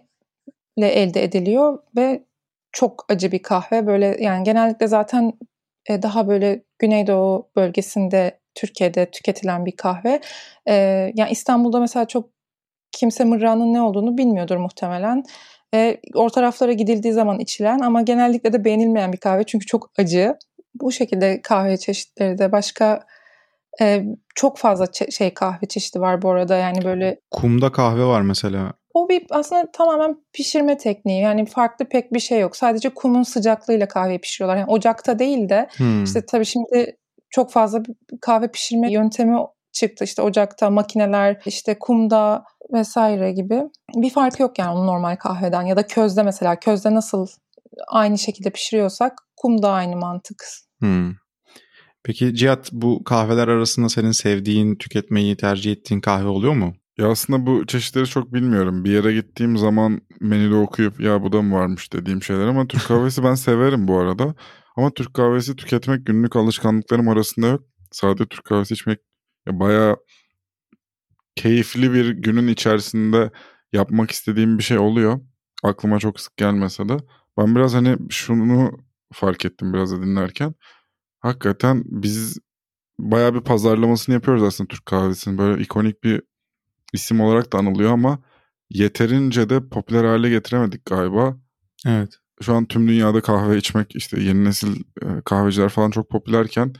ile 0.78 0.88
elde 0.88 1.24
ediliyor 1.24 1.80
ve 1.98 2.24
çok 2.72 3.06
acı 3.10 3.32
bir 3.32 3.42
kahve. 3.42 3.88
Böyle 3.88 4.18
yani 4.20 4.44
genellikle 4.44 4.88
zaten 4.88 5.34
e, 5.90 6.02
daha 6.02 6.28
böyle 6.28 6.64
Güneydoğu 6.80 7.50
bölgesinde 7.56 8.40
Türkiye'de 8.56 9.12
tüketilen 9.12 9.66
bir 9.66 9.72
kahve. 9.72 10.20
Ee, 10.68 10.74
yani 11.16 11.32
İstanbul'da 11.32 11.80
mesela 11.80 12.06
çok 12.06 12.30
kimse 12.92 13.24
mırranın 13.24 13.74
ne 13.74 13.82
olduğunu 13.82 14.18
bilmiyordur 14.18 14.58
muhtemelen. 14.58 15.24
Ee, 15.74 15.98
o 16.14 16.30
taraflara 16.30 16.74
gidildiği 16.74 17.14
zaman 17.14 17.40
içilen 17.40 17.80
ama 17.80 18.02
genellikle 18.02 18.54
de 18.54 18.66
beğenilmeyen 18.66 19.14
bir 19.14 19.18
kahve 19.18 19.44
çünkü 19.44 19.66
çok 19.66 19.90
acı. 19.98 20.36
Bu 20.76 20.92
şekilde 20.92 21.42
kahve 21.42 21.78
çeşitleri 21.78 22.38
de 22.38 22.52
başka 22.52 23.06
e, 23.82 24.06
çok 24.36 24.58
fazla 24.58 24.86
çe- 24.86 25.12
şey 25.12 25.34
kahve 25.34 25.68
çeşidi 25.68 26.02
var 26.02 26.22
bu 26.22 26.30
arada 26.30 26.56
yani 26.56 26.86
böyle. 26.86 27.20
Kumda 27.32 27.72
kahve 27.72 28.04
var 28.04 28.22
mesela. 28.22 28.74
O 28.94 29.10
bir 29.10 29.26
aslında 29.30 29.72
tamamen 29.72 30.18
pişirme 30.34 30.78
tekniği. 30.78 31.22
Yani 31.22 31.46
farklı 31.46 31.86
pek 31.86 32.14
bir 32.14 32.20
şey 32.20 32.40
yok. 32.40 32.56
Sadece 32.56 32.90
kumun 32.90 33.24
sıcaklığıyla 33.24 33.88
kahve 33.88 34.18
pişiriyorlar. 34.18 34.58
Yani 34.58 34.72
ocakta 34.72 35.20
değil 35.20 35.50
de 35.50 35.68
hmm. 35.78 36.04
işte 36.04 36.26
tabii 36.26 36.46
şimdi 36.46 36.98
çok 37.30 37.52
fazla 37.52 37.84
kahve 38.22 38.52
pişirme 38.52 38.92
yöntemi 38.92 39.38
çıktı. 39.80 40.04
İşte 40.04 40.22
ocakta, 40.22 40.70
makineler, 40.70 41.42
işte 41.46 41.80
kumda 41.80 42.44
vesaire 42.74 43.32
gibi. 43.32 43.64
Bir 43.96 44.10
fark 44.10 44.40
yok 44.40 44.60
yani 44.60 44.72
onun 44.72 44.88
normal 44.88 45.16
kahveden 45.16 45.62
ya 45.62 45.78
da 45.78 45.88
közde 45.88 46.24
mesela. 46.24 46.60
Közde 46.60 46.94
nasıl 46.94 47.28
aynı 47.88 48.18
şekilde 48.18 48.50
pişiriyorsak 48.50 49.14
kumda 49.38 49.72
aynı 49.72 49.96
mantık. 49.96 50.44
Hmm. 50.80 51.12
Peki 52.04 52.36
Cihat 52.36 52.70
bu 52.72 53.04
kahveler 53.04 53.48
arasında 53.48 53.90
senin 53.90 54.12
sevdiğin, 54.12 54.76
tüketmeyi 54.76 55.38
tercih 55.38 55.72
ettiğin 55.72 56.02
kahve 56.02 56.28
oluyor 56.28 56.54
mu? 56.54 56.74
Ya 56.98 57.08
aslında 57.08 57.46
bu 57.46 57.66
çeşitleri 57.66 58.06
çok 58.06 58.34
bilmiyorum. 58.34 58.84
Bir 58.84 58.92
yere 58.92 59.14
gittiğim 59.14 59.58
zaman 59.58 60.02
menüde 60.20 60.56
okuyup 60.56 61.00
ya 61.00 61.24
bu 61.24 61.32
da 61.32 61.42
mı 61.42 61.56
varmış 61.56 61.94
dediğim 61.94 62.24
şeyler 62.24 62.48
ama 62.48 62.68
Türk 62.68 62.88
kahvesi 62.88 63.24
ben 63.24 63.36
severim 63.36 63.88
bu 63.88 64.00
arada. 64.00 64.36
Ama 64.78 64.92
Türk 64.92 65.14
kahvesi 65.14 65.56
tüketmek 65.56 66.06
günlük 66.06 66.36
alışkanlıklarım 66.36 67.10
arasında 67.10 67.48
yok. 67.48 67.62
Sade 67.92 68.26
Türk 68.26 68.44
kahvesi 68.44 68.74
içmek 68.74 69.00
ya 69.48 69.60
bayağı 69.60 69.98
keyifli 71.36 71.94
bir 71.94 72.10
günün 72.10 72.48
içerisinde 72.48 73.32
yapmak 73.74 74.12
istediğim 74.12 74.58
bir 74.58 74.64
şey 74.64 74.78
oluyor. 74.78 75.20
Aklıma 75.64 76.00
çok 76.00 76.20
sık 76.20 76.38
gelmese 76.38 76.90
de. 76.90 76.98
Ben 77.38 77.56
biraz 77.56 77.74
hani 77.74 77.98
şunu 78.10 78.72
fark 79.14 79.46
ettim 79.46 79.74
biraz 79.74 79.92
da 79.92 80.02
dinlerken. 80.02 80.54
Hakikaten 81.20 81.84
biz 81.86 82.38
bayağı 83.00 83.36
bir 83.36 83.42
pazarlamasını 83.42 84.16
yapıyoruz 84.16 84.44
aslında 84.44 84.68
Türk 84.68 84.86
kahvesinin. 84.86 85.38
Böyle 85.38 85.64
ikonik 85.64 86.04
bir 86.04 86.22
isim 86.94 87.22
olarak 87.22 87.54
da 87.54 87.58
anılıyor 87.58 87.92
ama 87.92 88.20
yeterince 88.70 89.50
de 89.50 89.70
popüler 89.70 90.04
hale 90.04 90.30
getiremedik 90.30 90.86
galiba. 90.86 91.38
Evet 91.88 92.20
şu 92.42 92.54
an 92.54 92.66
tüm 92.66 92.88
dünyada 92.88 93.22
kahve 93.22 93.58
içmek 93.58 93.96
işte 93.96 94.22
yeni 94.22 94.46
nesil 94.46 94.84
kahveciler 95.26 95.70
falan 95.70 95.92
çok 95.92 96.10
popülerken 96.10 96.74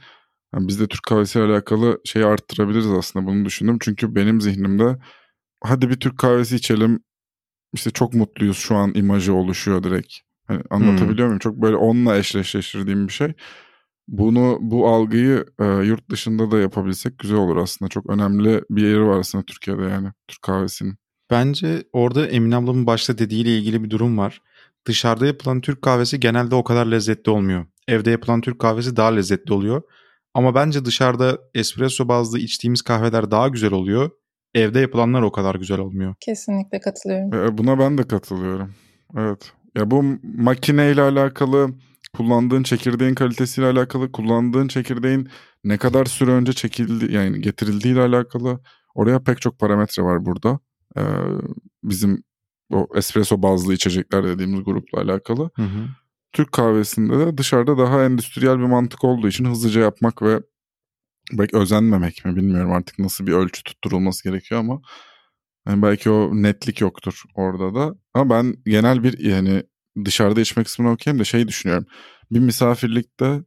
yani 0.54 0.68
biz 0.68 0.80
de 0.80 0.88
Türk 0.88 1.02
kahvesiyle 1.02 1.46
alakalı 1.46 2.00
şeyi 2.04 2.26
arttırabiliriz 2.26 2.90
aslında 2.90 3.26
bunu 3.26 3.44
düşündüm. 3.44 3.78
Çünkü 3.80 4.14
benim 4.14 4.40
zihnimde 4.40 4.98
hadi 5.64 5.90
bir 5.90 6.00
Türk 6.00 6.18
kahvesi 6.18 6.56
içelim 6.56 7.00
işte 7.72 7.90
çok 7.90 8.14
mutluyuz 8.14 8.56
şu 8.56 8.76
an 8.76 8.92
imajı 8.94 9.34
oluşuyor 9.34 9.82
direkt. 9.82 10.14
Hani 10.46 10.62
anlatabiliyor 10.70 11.18
hmm. 11.18 11.26
muyum? 11.26 11.38
Çok 11.38 11.56
böyle 11.56 11.76
onunla 11.76 12.16
eşleştirdiğim 12.16 13.08
bir 13.08 13.12
şey. 13.12 13.32
Bunu 14.08 14.58
bu 14.60 14.88
algıyı 14.88 15.44
e, 15.58 15.64
yurt 15.64 16.10
dışında 16.10 16.50
da 16.50 16.58
yapabilsek 16.58 17.18
güzel 17.18 17.38
olur 17.38 17.56
aslında. 17.56 17.88
Çok 17.88 18.10
önemli 18.10 18.62
bir 18.70 18.82
yeri 18.82 19.06
var 19.06 19.18
aslında 19.18 19.44
Türkiye'de 19.44 19.82
yani 19.82 20.08
Türk 20.28 20.42
kahvesinin. 20.42 20.96
Bence 21.30 21.84
orada 21.92 22.26
Emin 22.26 22.52
ablamın 22.52 22.86
başta 22.86 23.18
dediğiyle 23.18 23.58
ilgili 23.58 23.84
bir 23.84 23.90
durum 23.90 24.18
var 24.18 24.42
dışarıda 24.88 25.26
yapılan 25.26 25.60
Türk 25.60 25.82
kahvesi 25.82 26.20
genelde 26.20 26.54
o 26.54 26.64
kadar 26.64 26.86
lezzetli 26.86 27.30
olmuyor. 27.30 27.66
Evde 27.88 28.10
yapılan 28.10 28.40
Türk 28.40 28.58
kahvesi 28.58 28.96
daha 28.96 29.14
lezzetli 29.14 29.52
oluyor. 29.52 29.82
Ama 30.38 30.54
bence 30.54 30.84
dışarıda 30.84 31.38
espresso 31.54 32.08
bazlı 32.08 32.38
içtiğimiz 32.38 32.82
kahveler 32.82 33.30
daha 33.30 33.48
güzel 33.48 33.72
oluyor. 33.72 34.10
Evde 34.54 34.80
yapılanlar 34.80 35.22
o 35.22 35.32
kadar 35.32 35.54
güzel 35.54 35.78
olmuyor. 35.78 36.14
Kesinlikle 36.20 36.80
katılıyorum. 36.80 37.34
E, 37.34 37.58
buna 37.58 37.78
ben 37.78 37.98
de 37.98 38.02
katılıyorum. 38.02 38.74
Evet. 39.16 39.52
Ya 39.76 39.90
bu 39.90 40.04
makineyle 40.22 41.02
alakalı, 41.02 41.68
kullandığın 42.16 42.62
çekirdeğin 42.62 43.14
kalitesiyle 43.14 43.66
alakalı, 43.66 44.12
kullandığın 44.12 44.68
çekirdeğin 44.68 45.28
ne 45.64 45.78
kadar 45.78 46.04
süre 46.04 46.30
önce 46.30 46.52
çekildi 46.52 47.12
yani 47.12 47.40
getirildiğiyle 47.40 48.00
alakalı 48.00 48.60
oraya 48.94 49.22
pek 49.22 49.40
çok 49.40 49.58
parametre 49.58 50.02
var 50.02 50.24
burada. 50.24 50.58
Ee, 50.96 51.02
bizim 51.82 52.22
o 52.72 52.86
espresso 52.94 53.42
bazlı 53.42 53.74
içecekler 53.74 54.24
dediğimiz 54.24 54.64
grupla 54.64 55.00
alakalı. 55.00 55.50
Hı 55.54 55.62
hı. 55.62 55.88
Türk 56.32 56.52
kahvesinde 56.52 57.18
de 57.18 57.38
dışarıda 57.38 57.78
daha 57.78 58.04
endüstriyel 58.04 58.58
bir 58.58 58.64
mantık 58.64 59.04
olduğu 59.04 59.28
için 59.28 59.44
hızlıca 59.44 59.80
yapmak 59.80 60.22
ve 60.22 60.40
belki 61.32 61.56
özenmemek 61.56 62.24
mi 62.24 62.36
bilmiyorum 62.36 62.72
artık 62.72 62.98
nasıl 62.98 63.26
bir 63.26 63.32
ölçü 63.32 63.62
tutturulması 63.62 64.24
gerekiyor 64.24 64.60
ama 64.60 64.80
yani 65.68 65.82
belki 65.82 66.10
o 66.10 66.42
netlik 66.42 66.80
yoktur 66.80 67.22
orada 67.34 67.74
da. 67.74 67.94
Ama 68.14 68.30
ben 68.30 68.54
genel 68.66 69.02
bir 69.02 69.18
yani 69.18 69.62
dışarıda 70.04 70.40
içmek 70.40 70.66
kısmını 70.66 70.90
okuyayım 70.90 71.20
da 71.20 71.24
şey 71.24 71.48
düşünüyorum. 71.48 71.86
Bir 72.30 72.40
misafirlikte 72.40 73.40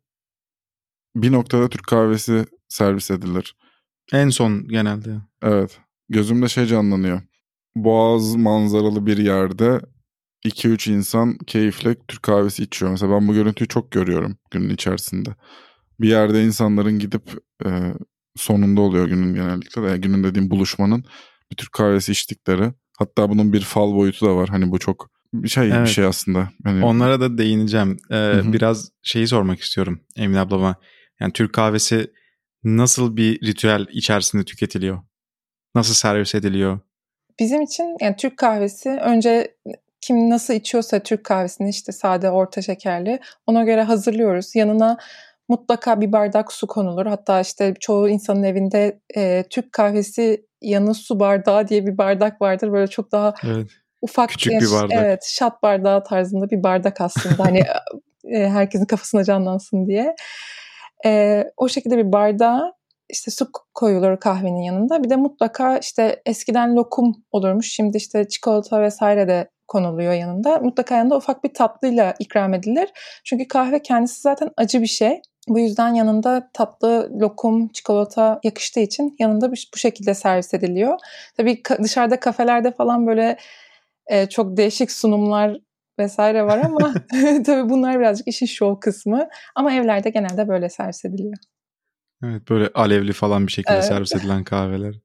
bir 1.15 1.31
noktada 1.31 1.69
Türk 1.69 1.87
kahvesi 1.87 2.45
servis 2.69 3.11
edilir. 3.11 3.55
En 4.13 4.29
son 4.29 4.67
genelde. 4.67 5.17
Evet. 5.41 5.79
Gözümde 6.09 6.49
şey 6.49 6.65
canlanıyor. 6.65 7.21
Boğaz 7.75 8.35
manzaralı 8.35 9.05
bir 9.05 9.17
yerde 9.17 9.81
2-3 10.45 10.91
insan 10.91 11.37
keyifle 11.37 11.95
Türk 12.07 12.23
kahvesi 12.23 12.63
içiyor. 12.63 12.91
Mesela 12.91 13.11
ben 13.11 13.27
bu 13.27 13.33
görüntüyü 13.33 13.67
çok 13.67 13.91
görüyorum 13.91 14.37
günün 14.51 14.69
içerisinde. 14.69 15.29
Bir 15.99 16.09
yerde 16.09 16.43
insanların 16.43 16.99
gidip 16.99 17.23
e, 17.65 17.69
sonunda 18.35 18.81
oluyor 18.81 19.07
günün 19.07 19.35
genellikle 19.35 19.83
de. 19.83 19.97
günün 19.97 20.23
dediğim 20.23 20.49
buluşmanın 20.49 21.05
bir 21.51 21.55
Türk 21.55 21.71
kahvesi 21.71 22.11
içtikleri. 22.11 22.73
Hatta 22.97 23.29
bunun 23.29 23.53
bir 23.53 23.61
fal 23.61 23.95
boyutu 23.95 24.25
da 24.25 24.35
var. 24.35 24.49
Hani 24.49 24.71
bu 24.71 24.79
çok 24.79 25.09
bir 25.33 25.49
şey 25.49 25.67
evet. 25.67 25.81
bir 25.81 25.91
şey 25.91 26.05
aslında. 26.05 26.49
Hani... 26.63 26.85
Onlara 26.85 27.21
da 27.21 27.37
değineceğim. 27.37 27.97
Ee, 28.11 28.41
biraz 28.45 28.91
şeyi 29.03 29.27
sormak 29.27 29.59
istiyorum 29.59 30.01
Emin 30.15 30.35
ablama. 30.35 30.75
Yani 31.19 31.33
Türk 31.33 31.53
kahvesi 31.53 32.11
nasıl 32.63 33.17
bir 33.17 33.47
ritüel 33.47 33.85
içerisinde 33.91 34.43
tüketiliyor? 34.43 35.01
Nasıl 35.75 35.93
servis 35.93 36.35
ediliyor? 36.35 36.79
Bizim 37.39 37.61
için 37.61 37.97
yani 38.01 38.15
Türk 38.15 38.37
kahvesi 38.37 38.89
önce 38.89 39.55
kim 40.01 40.29
nasıl 40.29 40.53
içiyorsa 40.53 40.99
Türk 40.99 41.23
kahvesini 41.23 41.69
işte 41.69 41.91
sade, 41.91 42.31
orta 42.31 42.61
şekerli 42.61 43.19
ona 43.47 43.63
göre 43.63 43.83
hazırlıyoruz. 43.83 44.55
Yanına 44.55 44.97
mutlaka 45.49 46.01
bir 46.01 46.11
bardak 46.11 46.51
su 46.51 46.67
konulur. 46.67 47.05
Hatta 47.05 47.41
işte 47.41 47.73
çoğu 47.79 48.09
insanın 48.09 48.43
evinde 48.43 49.01
e, 49.15 49.43
Türk 49.49 49.71
kahvesi 49.71 50.45
yanı 50.61 50.93
su 50.93 51.19
bardağı 51.19 51.67
diye 51.67 51.87
bir 51.87 51.97
bardak 51.97 52.41
vardır. 52.41 52.71
Böyle 52.71 52.87
çok 52.87 53.11
daha 53.11 53.33
evet. 53.43 53.67
ufak 54.01 54.29
küçük 54.29 54.61
bir 54.61 54.71
bardak. 54.71 54.97
Evet, 55.01 55.23
şat 55.25 55.63
bardağı 55.63 56.03
tarzında 56.03 56.49
bir 56.49 56.63
bardak 56.63 57.01
aslında. 57.01 57.45
hani 57.45 57.63
e, 58.33 58.49
herkesin 58.49 58.85
kafasına 58.85 59.23
canlansın 59.23 59.87
diye. 59.87 60.15
E, 61.05 61.43
o 61.57 61.69
şekilde 61.69 61.97
bir 61.97 62.11
bardağa 62.11 62.73
işte 63.09 63.31
su 63.31 63.47
koyulur 63.73 64.19
kahvenin 64.19 64.61
yanında. 64.61 65.03
Bir 65.03 65.09
de 65.09 65.15
mutlaka 65.15 65.77
işte 65.77 66.21
eskiden 66.25 66.75
lokum 66.75 67.15
olurmuş. 67.31 67.71
Şimdi 67.71 67.97
işte 67.97 68.27
çikolata 68.27 68.81
vesaire 68.81 69.27
de 69.27 69.49
konuluyor 69.71 70.13
yanında. 70.13 70.57
Mutlaka 70.57 70.97
yanında 70.97 71.17
ufak 71.17 71.43
bir 71.43 71.53
tatlıyla 71.53 72.15
ikram 72.19 72.53
edilir. 72.53 72.89
Çünkü 73.23 73.47
kahve 73.47 73.81
kendisi 73.81 74.21
zaten 74.21 74.49
acı 74.57 74.81
bir 74.81 74.87
şey. 74.87 75.21
Bu 75.47 75.59
yüzden 75.59 75.93
yanında 75.93 76.49
tatlı 76.53 77.11
lokum, 77.21 77.67
çikolata 77.67 78.39
yakıştığı 78.43 78.79
için 78.79 79.15
yanında 79.19 79.51
bu 79.51 79.77
şekilde 79.77 80.13
servis 80.13 80.53
ediliyor. 80.53 80.99
Tabii 81.37 81.61
dışarıda 81.83 82.19
kafelerde 82.19 82.71
falan 82.71 83.07
böyle 83.07 83.37
e, 84.07 84.29
çok 84.29 84.57
değişik 84.57 84.91
sunumlar 84.91 85.57
vesaire 85.99 86.43
var 86.43 86.57
ama 86.57 86.93
tabii 87.45 87.69
bunlar 87.69 87.99
birazcık 87.99 88.27
işin 88.27 88.45
şov 88.45 88.79
kısmı. 88.79 89.27
Ama 89.55 89.73
evlerde 89.73 90.09
genelde 90.09 90.47
böyle 90.47 90.69
servis 90.69 91.05
ediliyor. 91.05 91.37
Evet 92.23 92.49
böyle 92.49 92.69
alevli 92.73 93.13
falan 93.13 93.47
bir 93.47 93.51
şekilde 93.51 93.73
evet. 93.73 93.85
servis 93.85 94.15
edilen 94.15 94.43
kahveler. 94.43 94.95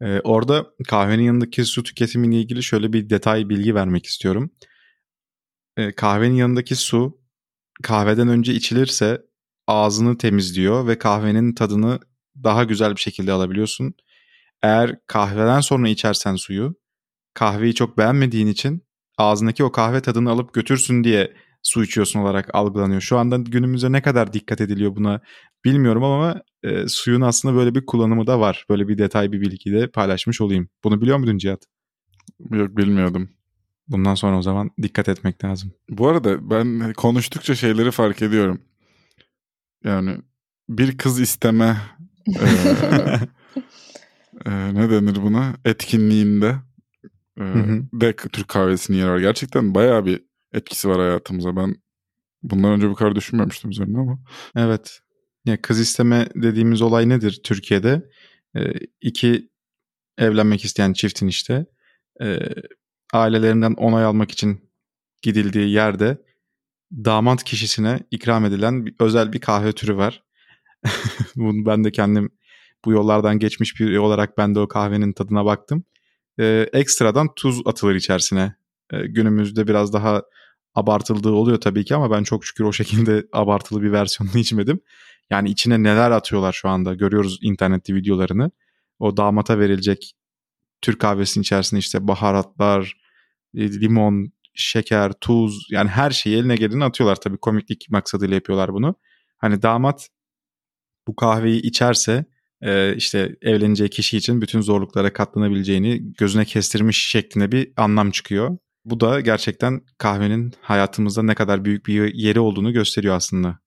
Ee, 0.00 0.20
orada 0.20 0.66
kahvenin 0.88 1.22
yanındaki 1.22 1.64
su 1.64 1.82
tüketimiyle 1.82 2.40
ilgili 2.40 2.62
şöyle 2.62 2.92
bir 2.92 3.10
detay 3.10 3.48
bilgi 3.48 3.74
vermek 3.74 4.06
istiyorum. 4.06 4.50
Ee, 5.76 5.92
kahvenin 5.92 6.34
yanındaki 6.34 6.76
su 6.76 7.20
kahveden 7.82 8.28
önce 8.28 8.54
içilirse 8.54 9.22
ağzını 9.66 10.18
temizliyor 10.18 10.86
ve 10.86 10.98
kahvenin 10.98 11.54
tadını 11.54 12.00
daha 12.44 12.64
güzel 12.64 12.90
bir 12.96 13.00
şekilde 13.00 13.32
alabiliyorsun. 13.32 13.94
Eğer 14.62 14.98
kahveden 15.06 15.60
sonra 15.60 15.88
içersen 15.88 16.36
suyu 16.36 16.74
kahveyi 17.34 17.74
çok 17.74 17.98
beğenmediğin 17.98 18.46
için 18.46 18.86
ağzındaki 19.18 19.64
o 19.64 19.72
kahve 19.72 20.00
tadını 20.00 20.30
alıp 20.30 20.54
götürsün 20.54 21.04
diye 21.04 21.34
su 21.66 21.84
içiyorsun 21.84 22.20
olarak 22.20 22.54
algılanıyor. 22.54 23.00
Şu 23.00 23.18
anda 23.18 23.36
günümüzde 23.36 23.92
ne 23.92 24.02
kadar 24.02 24.32
dikkat 24.32 24.60
ediliyor 24.60 24.96
buna 24.96 25.20
bilmiyorum 25.64 26.04
ama 26.04 26.42
e, 26.62 26.88
suyun 26.88 27.20
aslında 27.20 27.54
böyle 27.54 27.74
bir 27.74 27.86
kullanımı 27.86 28.26
da 28.26 28.40
var. 28.40 28.66
Böyle 28.70 28.88
bir 28.88 28.98
detay 28.98 29.32
bir 29.32 29.40
bilgi 29.40 29.72
de 29.72 29.90
paylaşmış 29.90 30.40
olayım. 30.40 30.68
Bunu 30.84 31.00
biliyor 31.00 31.18
muydun 31.18 31.38
Cihat? 31.38 31.64
Yok 32.50 32.76
bilmiyordum. 32.76 33.30
Bundan 33.88 34.14
sonra 34.14 34.38
o 34.38 34.42
zaman 34.42 34.70
dikkat 34.82 35.08
etmek 35.08 35.44
lazım. 35.44 35.72
Bu 35.90 36.08
arada 36.08 36.50
ben 36.50 36.92
konuştukça 36.92 37.54
şeyleri 37.54 37.90
fark 37.90 38.22
ediyorum. 38.22 38.60
Yani 39.84 40.18
bir 40.68 40.98
kız 40.98 41.20
isteme 41.20 41.76
e, 42.28 42.44
e, 44.46 44.74
ne 44.74 44.90
denir 44.90 45.22
buna 45.22 45.54
etkinliğinde 45.64 46.56
e, 47.40 47.44
de 47.92 48.16
Türk 48.16 48.48
kahvesini 48.48 48.96
yer 48.96 49.08
var. 49.08 49.18
Gerçekten 49.18 49.74
bayağı 49.74 50.06
bir 50.06 50.25
etkisi 50.56 50.88
var 50.88 50.98
hayatımıza. 50.98 51.56
Ben 51.56 51.76
bundan 52.42 52.72
önce 52.72 52.90
bu 52.90 52.94
kadar 52.94 53.14
düşünmemiştim 53.14 53.70
üzerine 53.70 53.98
ama. 53.98 54.18
Evet. 54.56 55.00
Ya 55.44 55.62
kız 55.62 55.80
isteme 55.80 56.28
dediğimiz 56.34 56.82
olay 56.82 57.08
nedir 57.08 57.40
Türkiye'de? 57.44 58.10
Ee, 58.56 58.72
iki 59.00 59.50
evlenmek 60.18 60.64
isteyen 60.64 60.92
çiftin 60.92 61.26
işte 61.26 61.66
e, 62.22 62.38
ailelerinden 63.12 63.72
onay 63.72 64.04
almak 64.04 64.30
için 64.30 64.70
gidildiği 65.22 65.70
yerde 65.70 66.18
damat 66.92 67.44
kişisine 67.44 68.00
ikram 68.10 68.44
edilen 68.44 68.86
bir, 68.86 68.94
özel 69.00 69.32
bir 69.32 69.40
kahve 69.40 69.72
türü 69.72 69.96
var. 69.96 70.22
Bunu 71.36 71.66
ben 71.66 71.84
de 71.84 71.92
kendim 71.92 72.30
bu 72.84 72.92
yollardan 72.92 73.38
geçmiş 73.38 73.80
bir 73.80 73.96
olarak 73.96 74.38
ben 74.38 74.54
de 74.54 74.58
o 74.60 74.68
kahvenin 74.68 75.12
tadına 75.12 75.44
baktım. 75.44 75.84
Ee, 76.40 76.68
ekstradan 76.72 77.34
tuz 77.34 77.60
atılır 77.66 77.94
içerisine. 77.94 78.54
Ee, 78.92 79.06
günümüzde 79.06 79.66
biraz 79.66 79.92
daha 79.92 80.22
abartıldığı 80.76 81.32
oluyor 81.32 81.60
tabii 81.60 81.84
ki 81.84 81.94
ama 81.94 82.10
ben 82.10 82.22
çok 82.22 82.44
şükür 82.44 82.64
o 82.64 82.72
şekilde 82.72 83.26
abartılı 83.32 83.82
bir 83.82 83.92
versiyonunu 83.92 84.38
içmedim. 84.38 84.80
Yani 85.30 85.50
içine 85.50 85.82
neler 85.82 86.10
atıyorlar 86.10 86.52
şu 86.52 86.68
anda 86.68 86.94
görüyoruz 86.94 87.38
internette 87.42 87.94
videolarını. 87.94 88.50
O 88.98 89.16
damata 89.16 89.58
verilecek 89.58 90.12
Türk 90.82 91.00
kahvesinin 91.00 91.42
içerisinde 91.42 91.80
işte 91.80 92.08
baharatlar, 92.08 92.96
e, 93.54 93.80
limon, 93.80 94.32
şeker, 94.54 95.12
tuz 95.12 95.66
yani 95.70 95.88
her 95.88 96.10
şeyi 96.10 96.36
eline 96.36 96.56
geleni 96.56 96.84
atıyorlar 96.84 97.16
tabii 97.16 97.38
komiklik 97.38 97.86
maksadıyla 97.90 98.34
yapıyorlar 98.34 98.74
bunu. 98.74 98.94
Hani 99.38 99.62
damat 99.62 100.08
bu 101.08 101.16
kahveyi 101.16 101.62
içerse 101.62 102.24
e, 102.62 102.96
işte 102.96 103.36
evleneceği 103.42 103.90
kişi 103.90 104.16
için 104.16 104.40
bütün 104.40 104.60
zorluklara 104.60 105.12
katlanabileceğini 105.12 106.12
gözüne 106.18 106.44
kestirmiş 106.44 107.06
şeklinde 107.06 107.52
bir 107.52 107.72
anlam 107.76 108.10
çıkıyor. 108.10 108.58
Bu 108.86 109.00
da 109.00 109.20
gerçekten 109.20 109.80
kahvenin 109.98 110.52
hayatımızda 110.60 111.22
ne 111.22 111.34
kadar 111.34 111.64
büyük 111.64 111.86
bir 111.86 112.14
yeri 112.14 112.40
olduğunu 112.40 112.72
gösteriyor 112.72 113.16
aslında. 113.16 113.58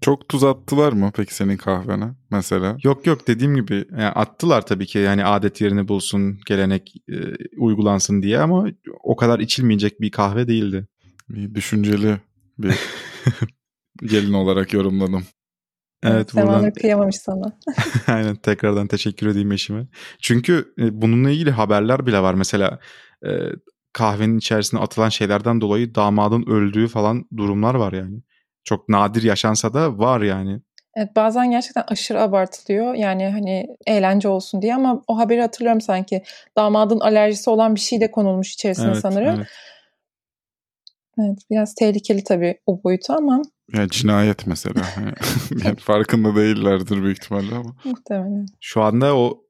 Çok 0.00 0.28
tuz 0.28 0.44
attılar 0.44 0.92
mı 0.92 1.12
peki 1.16 1.34
senin 1.34 1.56
kahvene 1.56 2.14
mesela? 2.30 2.76
Yok 2.84 3.06
yok 3.06 3.28
dediğim 3.28 3.54
gibi 3.54 3.84
yani 3.90 4.08
attılar 4.08 4.66
tabii 4.66 4.86
ki 4.86 4.98
yani 4.98 5.24
adet 5.24 5.60
yerini 5.60 5.88
bulsun, 5.88 6.40
gelenek 6.46 6.94
e, 7.08 7.16
uygulansın 7.56 8.22
diye 8.22 8.38
ama 8.38 8.66
o 9.02 9.16
kadar 9.16 9.38
içilmeyecek 9.38 10.00
bir 10.00 10.10
kahve 10.10 10.48
değildi. 10.48 10.86
Bir 11.28 11.54
düşünceli 11.54 12.16
bir 12.58 12.74
gelin 14.02 14.32
olarak 14.32 14.72
yorumladım. 14.72 15.24
Evet, 16.02 16.30
evet 16.34 16.34
buradan 16.34 16.72
kıyamamış 16.72 17.16
sana. 17.16 17.58
Aynen 18.06 18.36
tekrardan 18.36 18.86
teşekkür 18.86 19.26
edeyim 19.26 19.52
eşime. 19.52 19.86
Çünkü 20.22 20.74
e, 20.78 21.02
bununla 21.02 21.30
ilgili 21.30 21.50
haberler 21.50 22.06
bile 22.06 22.20
var. 22.20 22.34
Mesela 22.34 22.78
e, 23.26 23.30
kahvenin 23.92 24.38
içerisine 24.38 24.80
atılan 24.80 25.08
şeylerden 25.08 25.60
dolayı 25.60 25.94
damadın 25.94 26.42
öldüğü 26.46 26.88
falan 26.88 27.24
durumlar 27.36 27.74
var 27.74 27.92
yani. 27.92 28.22
Çok 28.64 28.88
nadir 28.88 29.22
yaşansa 29.22 29.74
da 29.74 29.98
var 29.98 30.20
yani. 30.20 30.60
Evet 30.98 31.16
bazen 31.16 31.50
gerçekten 31.50 31.84
aşırı 31.88 32.20
abartılıyor. 32.20 32.94
Yani 32.94 33.28
hani 33.28 33.66
eğlence 33.86 34.28
olsun 34.28 34.62
diye 34.62 34.74
ama 34.74 35.02
o 35.06 35.18
haberi 35.18 35.40
hatırlıyorum 35.40 35.80
sanki. 35.80 36.22
Damadın 36.56 37.00
alerjisi 37.00 37.50
olan 37.50 37.74
bir 37.74 37.80
şey 37.80 38.00
de 38.00 38.10
konulmuş 38.10 38.54
içerisine 38.54 38.86
evet, 38.86 38.98
sanırım. 38.98 39.36
Evet. 39.36 39.48
evet 41.18 41.38
biraz 41.50 41.74
tehlikeli 41.74 42.24
tabii 42.24 42.58
o 42.66 42.82
boyutu 42.84 43.12
ama. 43.12 43.42
Ya 43.72 43.88
cinayet 43.88 44.46
mesela. 44.46 44.82
yani 45.64 45.76
farkında 45.76 46.36
değillerdir 46.36 47.02
büyük 47.02 47.18
ihtimalle 47.24 47.54
ama. 47.54 47.76
Muhtemelen. 47.84 48.46
Şu 48.60 48.82
anda 48.82 49.16
o 49.16 49.44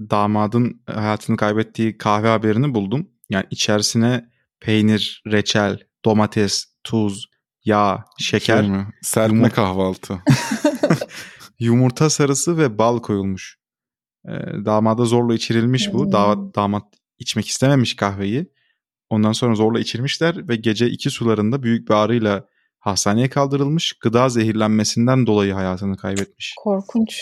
damadın 0.00 0.82
hayatını 0.86 1.36
kaybettiği 1.36 1.98
kahve 1.98 2.28
haberini 2.28 2.74
buldum. 2.74 3.11
Yani 3.32 3.44
içerisine 3.50 4.30
peynir, 4.60 5.22
reçel, 5.26 5.78
domates, 6.04 6.64
tuz, 6.84 7.30
yağ, 7.64 8.04
şeker. 8.18 8.62
Şey 8.62 8.70
mi? 8.70 8.86
Serpme 9.02 9.36
yumurta, 9.36 9.54
kahvaltı. 9.54 10.22
yumurta 11.58 12.10
sarısı 12.10 12.58
ve 12.58 12.78
bal 12.78 12.98
koyulmuş. 12.98 13.58
Ee, 14.28 14.30
damada 14.64 15.04
zorla 15.04 15.34
içirilmiş 15.34 15.92
bu. 15.92 16.12
Da, 16.12 16.54
damat 16.54 16.84
içmek 17.18 17.48
istememiş 17.48 17.96
kahveyi. 17.96 18.46
Ondan 19.10 19.32
sonra 19.32 19.54
zorla 19.54 19.80
içirmişler 19.80 20.48
ve 20.48 20.56
gece 20.56 20.90
iki 20.90 21.10
sularında 21.10 21.62
büyük 21.62 21.88
bir 21.88 21.94
ağrıyla 21.94 22.44
hastaneye 22.78 23.28
kaldırılmış. 23.28 23.92
Gıda 23.92 24.28
zehirlenmesinden 24.28 25.26
dolayı 25.26 25.52
hayatını 25.52 25.96
kaybetmiş. 25.96 26.54
Korkunç. 26.56 27.20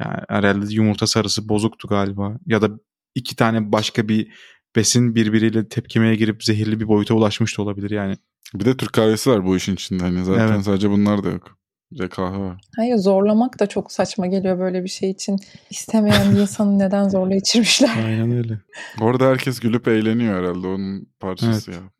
Yani 0.00 0.20
herhalde 0.28 0.74
yumurta 0.74 1.06
sarısı 1.06 1.48
bozuktu 1.48 1.88
galiba. 1.88 2.38
Ya 2.46 2.62
da 2.62 2.70
iki 3.14 3.36
tane 3.36 3.72
başka 3.72 4.08
bir 4.08 4.32
besin 4.76 5.14
birbiriyle 5.14 5.68
tepkimeye 5.68 6.14
girip 6.14 6.44
zehirli 6.44 6.80
bir 6.80 6.88
boyuta 6.88 7.14
ulaşmış 7.14 7.58
da 7.58 7.62
olabilir 7.62 7.90
yani. 7.90 8.16
Bir 8.54 8.64
de 8.64 8.76
Türk 8.76 8.92
kahvesi 8.92 9.30
var 9.30 9.46
bu 9.46 9.56
işin 9.56 9.74
içinde. 9.74 10.02
Hani 10.02 10.24
zaten 10.24 10.54
evet. 10.54 10.64
sadece 10.64 10.90
bunlar 10.90 11.24
da 11.24 11.28
yok. 11.30 11.58
Bir 11.92 11.98
de 11.98 12.08
kahve 12.08 12.38
var. 12.38 12.60
Hayır 12.76 12.96
zorlamak 12.96 13.60
da 13.60 13.66
çok 13.66 13.92
saçma 13.92 14.26
geliyor 14.26 14.58
böyle 14.58 14.84
bir 14.84 14.88
şey 14.88 15.10
için. 15.10 15.38
İstemeyen 15.70 16.34
bir 16.34 16.40
insanı 16.40 16.78
neden 16.78 17.08
zorla 17.08 17.34
içirmişler. 17.34 18.04
Aynen 18.06 18.32
öyle. 18.32 18.60
Orada 19.00 19.26
herkes 19.26 19.60
gülüp 19.60 19.88
eğleniyor 19.88 20.34
herhalde 20.38 20.66
onun 20.66 21.08
parçası 21.20 21.70
evet. 21.70 21.80
ya. 21.80 21.90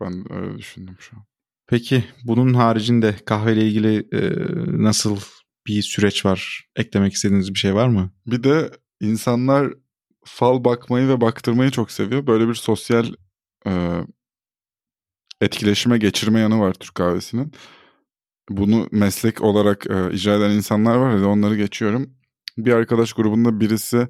Ben 0.00 0.32
öyle 0.32 0.58
düşündüm 0.58 0.96
şu 0.98 1.16
an. 1.16 1.22
Peki 1.66 2.04
bunun 2.24 2.54
haricinde 2.54 3.14
kahveyle 3.26 3.68
ilgili 3.68 3.96
e, 4.12 4.20
nasıl 4.82 5.18
bir 5.66 5.82
süreç 5.82 6.24
var? 6.24 6.68
Eklemek 6.76 7.12
istediğiniz 7.12 7.54
bir 7.54 7.58
şey 7.58 7.74
var 7.74 7.88
mı? 7.88 8.10
Bir 8.26 8.42
de 8.42 8.70
insanlar 9.00 9.72
fal 10.24 10.64
bakmayı 10.64 11.08
ve 11.08 11.20
baktırmayı 11.20 11.70
çok 11.70 11.90
seviyor. 11.90 12.26
Böyle 12.26 12.48
bir 12.48 12.54
sosyal 12.54 13.06
e, 13.66 14.00
etkileşime 15.40 15.98
geçirme 15.98 16.40
yanı 16.40 16.60
var 16.60 16.74
Türk 16.74 16.94
kahvesinin. 16.94 17.52
Bunu 18.50 18.88
meslek 18.92 19.42
olarak 19.42 19.86
e, 19.86 20.12
icra 20.12 20.34
eden 20.34 20.50
insanlar 20.50 20.96
var 20.96 21.16
ya 21.18 21.28
onları 21.28 21.56
geçiyorum. 21.56 22.14
Bir 22.58 22.72
arkadaş 22.72 23.12
grubunda 23.12 23.60
birisi 23.60 24.08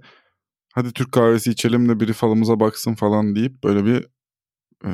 hadi 0.75 0.93
Türk 0.93 1.13
kahvesi 1.13 1.51
içelim 1.51 1.89
de 1.89 2.01
biri 2.01 2.13
falımıza 2.13 2.61
baksın 2.61 2.95
falan 2.95 3.37
deyip 3.37 3.65
böyle 3.65 3.85
bir 3.85 4.07
e, 4.85 4.91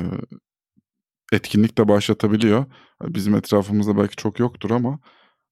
etkinlik 1.33 1.77
de 1.77 1.87
başlatabiliyor. 1.87 2.65
Bizim 3.03 3.35
etrafımızda 3.35 3.97
belki 3.97 4.15
çok 4.15 4.39
yoktur 4.39 4.71
ama 4.71 4.99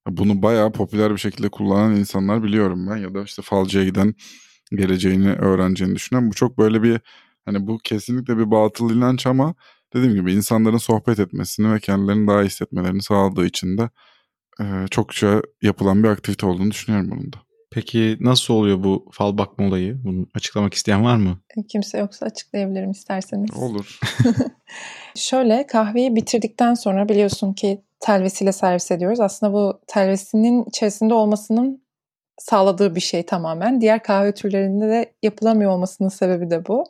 bunu 0.07 0.41
bayağı 0.41 0.71
popüler 0.71 1.11
bir 1.11 1.17
şekilde 1.17 1.49
kullanan 1.49 1.95
insanlar 1.95 2.43
biliyorum 2.43 2.87
ben. 2.89 2.97
Ya 2.97 3.13
da 3.13 3.23
işte 3.23 3.41
falcıya 3.41 3.85
giden 3.85 4.15
geleceğini 4.71 5.33
öğreneceğini 5.33 5.95
düşünen. 5.95 6.29
Bu 6.29 6.33
çok 6.33 6.57
böyle 6.57 6.83
bir 6.83 7.01
hani 7.45 7.67
bu 7.67 7.77
kesinlikle 7.77 8.37
bir 8.37 8.51
batıl 8.51 8.95
inanç 8.95 9.27
ama 9.27 9.55
dediğim 9.93 10.15
gibi 10.15 10.33
insanların 10.33 10.77
sohbet 10.77 11.19
etmesini 11.19 11.73
ve 11.73 11.79
kendilerini 11.79 12.27
daha 12.27 12.43
iyi 12.43 12.45
hissetmelerini 12.45 13.03
sağladığı 13.03 13.45
için 13.45 13.77
de 13.77 13.89
e, 14.61 14.65
çokça 14.91 15.41
yapılan 15.61 16.03
bir 16.03 16.09
aktivite 16.09 16.45
olduğunu 16.45 16.71
düşünüyorum 16.71 17.11
bunun 17.11 17.33
da. 17.33 17.37
Peki 17.71 18.17
nasıl 18.19 18.53
oluyor 18.53 18.83
bu 18.83 19.05
fal 19.11 19.37
bakma 19.37 19.67
olayı? 19.67 20.03
Bunu 20.03 20.25
açıklamak 20.35 20.73
isteyen 20.73 21.03
var 21.03 21.15
mı? 21.15 21.37
Kimse 21.69 21.97
yoksa 21.97 22.25
açıklayabilirim 22.25 22.91
isterseniz. 22.91 23.53
Olur. 23.57 23.99
Şöyle 25.15 25.67
kahveyi 25.67 26.15
bitirdikten 26.15 26.73
sonra 26.73 27.09
biliyorsun 27.09 27.53
ki 27.53 27.81
telvesiyle 27.99 28.51
servis 28.51 28.91
ediyoruz. 28.91 29.19
Aslında 29.19 29.53
bu 29.53 29.81
telvesinin 29.87 30.65
içerisinde 30.65 31.13
olmasının 31.13 31.86
sağladığı 32.37 32.95
bir 32.95 33.01
şey 33.01 33.25
tamamen. 33.25 33.81
Diğer 33.81 34.03
kahve 34.03 34.33
türlerinde 34.33 34.89
de 34.89 35.13
yapılamıyor 35.23 35.71
olmasının 35.71 36.09
sebebi 36.09 36.49
de 36.49 36.67
bu. 36.67 36.83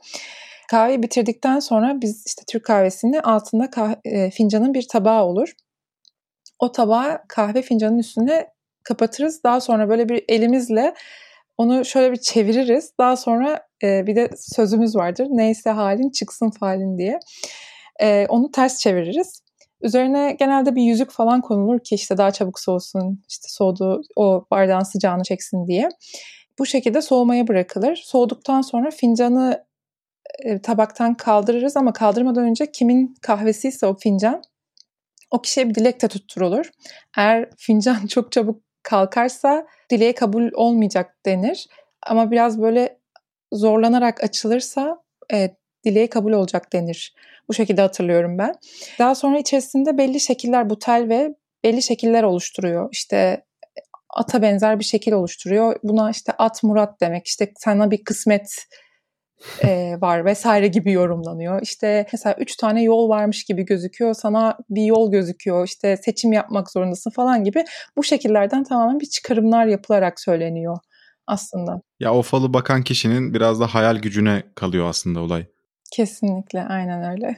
Kahveyi 0.70 1.04
bitirdikten 1.04 1.60
sonra 1.60 2.02
biz 2.02 2.24
işte 2.28 2.44
Türk 2.48 2.66
kahvesini 2.66 3.22
altında 3.22 3.70
kahve, 3.70 3.96
e, 4.06 4.32
fincanın 4.32 4.74
bir 4.74 4.88
tabağı 4.88 5.24
olur. 5.24 5.52
O 6.60 6.72
tabağı 6.72 7.22
kahve 7.28 7.62
fincanının 7.62 8.00
üstüne 8.00 8.48
kapatırız. 8.84 9.44
Daha 9.44 9.62
sonra 9.62 9.90
böyle 9.90 10.10
bir 10.10 10.26
elimizle 10.30 10.94
onu 11.58 11.86
şöyle 11.86 12.12
bir 12.12 12.18
çeviririz. 12.18 12.94
Daha 13.00 13.18
sonra 13.18 13.68
e, 13.84 14.08
bir 14.08 14.16
de 14.16 14.30
sözümüz 14.38 14.96
vardır. 14.96 15.28
Neyse 15.30 15.70
halin 15.70 16.10
çıksın 16.10 16.50
falin 16.50 16.98
diye. 16.98 17.20
E, 18.02 18.26
onu 18.30 18.52
ters 18.52 18.80
çeviririz. 18.80 19.42
Üzerine 19.82 20.36
genelde 20.40 20.76
bir 20.76 20.84
yüzük 20.84 21.12
falan 21.12 21.42
konulur 21.42 21.80
ki 21.80 21.96
işte 21.96 22.18
daha 22.18 22.32
çabuk 22.32 22.60
soğusun, 22.60 23.24
işte 23.30 23.48
soğuduğu 23.50 24.02
o 24.16 24.46
bardağın 24.52 24.84
sıcağını 24.84 25.24
çeksin 25.24 25.68
diye. 25.68 25.90
Bu 26.60 26.66
şekilde 26.66 27.02
soğumaya 27.02 27.48
bırakılır. 27.48 27.96
Soğuduktan 27.96 28.62
sonra 28.62 28.92
fincanı 28.92 29.66
e, 30.40 30.62
tabaktan 30.62 31.14
kaldırırız 31.18 31.78
ama 31.78 31.94
kaldırmadan 31.94 32.44
önce 32.44 32.72
kimin 32.72 33.16
kahvesi 33.22 33.68
ise 33.68 33.86
o 33.86 33.98
fincan 33.98 34.42
o 35.32 35.42
kişiye 35.42 35.70
bir 35.70 35.76
dilek 35.76 36.02
de 36.02 36.08
tutturulur. 36.08 36.72
Eğer 37.18 37.50
fincan 37.58 38.08
çok 38.08 38.32
çabuk 38.32 38.62
kalkarsa 38.84 39.68
dileğe 39.92 40.16
kabul 40.16 40.50
olmayacak 40.54 41.16
denir. 41.26 41.68
Ama 42.08 42.32
biraz 42.32 42.62
böyle 42.62 43.00
zorlanarak 43.54 44.24
açılırsa 44.24 45.04
e, 45.34 45.56
dileğe 45.88 46.10
kabul 46.10 46.32
olacak 46.32 46.74
denir. 46.74 47.14
Bu 47.50 47.54
şekilde 47.54 47.82
hatırlıyorum 47.82 48.38
ben. 48.38 48.54
Daha 49.00 49.16
sonra 49.16 49.40
içerisinde 49.40 49.98
belli 49.98 50.20
şekiller 50.20 50.70
butel 50.70 51.06
ve 51.10 51.36
belli 51.64 51.82
şekiller 51.82 52.24
oluşturuyor. 52.24 52.90
İşte 52.92 53.44
ata 54.10 54.42
benzer 54.42 54.80
bir 54.80 54.84
şekil 54.84 55.12
oluşturuyor. 55.12 55.76
Buna 55.84 56.10
işte 56.10 56.32
at 56.38 56.64
murat 56.64 57.02
demek. 57.02 57.28
İşte 57.28 57.52
sana 57.58 57.92
bir 57.92 58.04
kısmet 58.04 58.50
e, 59.64 59.96
var 60.02 60.26
vesaire 60.26 60.68
gibi 60.68 60.92
yorumlanıyor. 60.92 61.62
İşte 61.62 62.08
mesela 62.14 62.36
üç 62.40 62.56
tane 62.56 62.84
yol 62.84 63.10
varmış 63.10 63.44
gibi 63.44 63.66
gözüküyor. 63.66 64.14
Sana 64.14 64.58
bir 64.70 64.84
yol 64.84 65.12
gözüküyor. 65.12 65.66
İşte 65.68 65.98
seçim 65.98 66.34
yapmak 66.34 66.72
zorundasın 66.72 67.12
falan 67.12 67.44
gibi. 67.44 67.64
Bu 67.98 68.04
şekillerden 68.04 68.64
tamamen 68.64 69.00
bir 69.00 69.06
çıkarımlar 69.06 69.66
yapılarak 69.66 70.20
söyleniyor 70.20 70.78
aslında. 71.28 71.82
Ya 72.00 72.14
o 72.14 72.22
falı 72.22 72.54
bakan 72.54 72.84
kişinin 72.84 73.34
biraz 73.34 73.60
da 73.60 73.68
hayal 73.68 73.96
gücüne 73.96 74.44
kalıyor 74.56 74.90
aslında 74.90 75.20
olay. 75.20 75.46
Kesinlikle 75.92 76.64
aynen 76.64 77.12
öyle. 77.12 77.38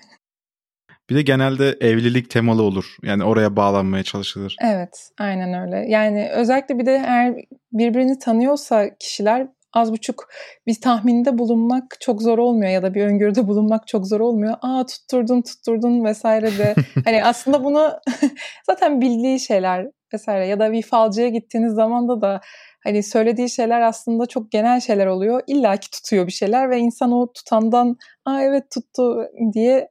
Bir 1.10 1.16
de 1.16 1.22
genelde 1.22 1.78
evlilik 1.82 2.30
temalı 2.30 2.64
olur. 2.64 2.96
Yani 3.04 3.24
oraya 3.24 3.56
bağlanmaya 3.56 4.04
çalışılır. 4.04 4.56
Evet, 4.62 5.10
aynen 5.20 5.62
öyle. 5.62 5.86
Yani 5.90 6.30
özellikle 6.32 6.80
bir 6.80 6.86
de 6.86 7.04
eğer 7.08 7.36
birbirini 7.72 8.20
tanıyorsa 8.20 8.98
kişiler 9.00 9.48
az 9.74 9.92
buçuk 9.92 10.28
bir 10.68 10.82
tahminde 10.82 11.38
bulunmak 11.38 11.98
çok 12.00 12.22
zor 12.22 12.38
olmuyor 12.38 12.72
ya 12.72 12.84
da 12.84 12.94
bir 12.94 13.04
öngörüde 13.04 13.48
bulunmak 13.48 13.88
çok 13.88 14.08
zor 14.08 14.20
olmuyor. 14.20 14.56
Aa 14.62 14.86
tutturdun 14.86 15.42
tutturdun 15.42 16.06
vesaire 16.06 16.58
de 16.58 16.76
hani 17.06 17.24
aslında 17.24 17.64
bunu 17.64 17.94
zaten 18.66 19.02
bildiği 19.02 19.40
şeyler 19.40 19.88
vesaire 20.14 20.48
ya 20.48 20.60
da 20.60 20.72
bir 20.72 20.82
falcıya 20.82 21.30
gittiğiniz 21.30 21.74
zaman 21.74 22.08
da 22.08 22.22
da 22.22 22.42
hani 22.84 23.04
söylediği 23.04 23.50
şeyler 23.50 23.82
aslında 23.82 24.26
çok 24.26 24.52
genel 24.52 24.80
şeyler 24.80 25.06
oluyor. 25.06 25.42
İlla 25.48 25.78
ki 25.78 25.92
tutuyor 25.92 26.28
bir 26.28 26.32
şeyler 26.32 26.70
ve 26.70 26.78
insan 26.80 27.12
o 27.12 27.34
tutandan 27.34 27.98
aa 28.26 28.42
evet 28.42 28.64
tuttu 28.74 29.28
diye 29.54 29.90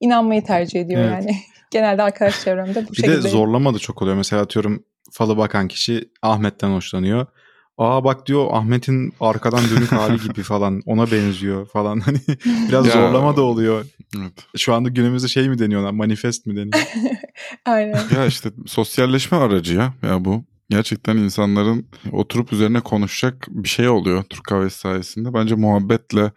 inanmayı 0.00 0.44
tercih 0.44 0.80
ediyor 0.80 1.00
evet. 1.00 1.12
yani. 1.12 1.36
Genelde 1.70 2.02
arkadaş 2.02 2.44
çevremde 2.44 2.86
bu 2.86 2.90
bir 2.90 2.96
şekilde. 2.96 3.18
Bir 3.18 3.22
de 3.22 3.28
zorlama 3.28 3.74
da 3.74 3.78
çok 3.78 4.02
oluyor. 4.02 4.16
Mesela 4.16 4.42
atıyorum 4.42 4.84
falı 5.12 5.36
bakan 5.36 5.68
kişi 5.68 6.10
Ahmet'ten 6.22 6.70
hoşlanıyor. 6.70 7.26
Aa 7.78 8.04
bak 8.04 8.26
diyor 8.26 8.46
Ahmet'in 8.50 9.12
arkadan 9.20 9.64
dönük 9.70 9.92
hali 9.92 10.20
gibi 10.20 10.42
falan 10.42 10.82
ona 10.86 11.10
benziyor 11.10 11.66
falan 11.66 12.00
hani 12.00 12.18
biraz 12.68 12.86
ya, 12.86 12.92
zorlama 12.92 13.36
da 13.36 13.42
oluyor. 13.42 13.86
Evet. 14.18 14.32
Şu 14.56 14.74
anda 14.74 14.88
günümüzde 14.88 15.28
şey 15.28 15.48
mi 15.48 15.58
deniyorlar 15.58 15.90
manifest 15.90 16.46
mi 16.46 16.56
deniyor? 16.56 16.86
Aynen. 17.66 18.00
Ya 18.16 18.26
işte 18.26 18.50
sosyalleşme 18.66 19.38
aracı 19.38 19.74
ya 19.74 19.94
ya 20.02 20.24
bu. 20.24 20.44
Gerçekten 20.70 21.16
insanların 21.16 21.88
oturup 22.12 22.52
üzerine 22.52 22.80
konuşacak 22.80 23.46
bir 23.48 23.68
şey 23.68 23.88
oluyor 23.88 24.22
Türk 24.22 24.44
kahvesi 24.44 24.78
sayesinde. 24.78 25.34
Bence 25.34 25.54
muhabbetle 25.54 26.32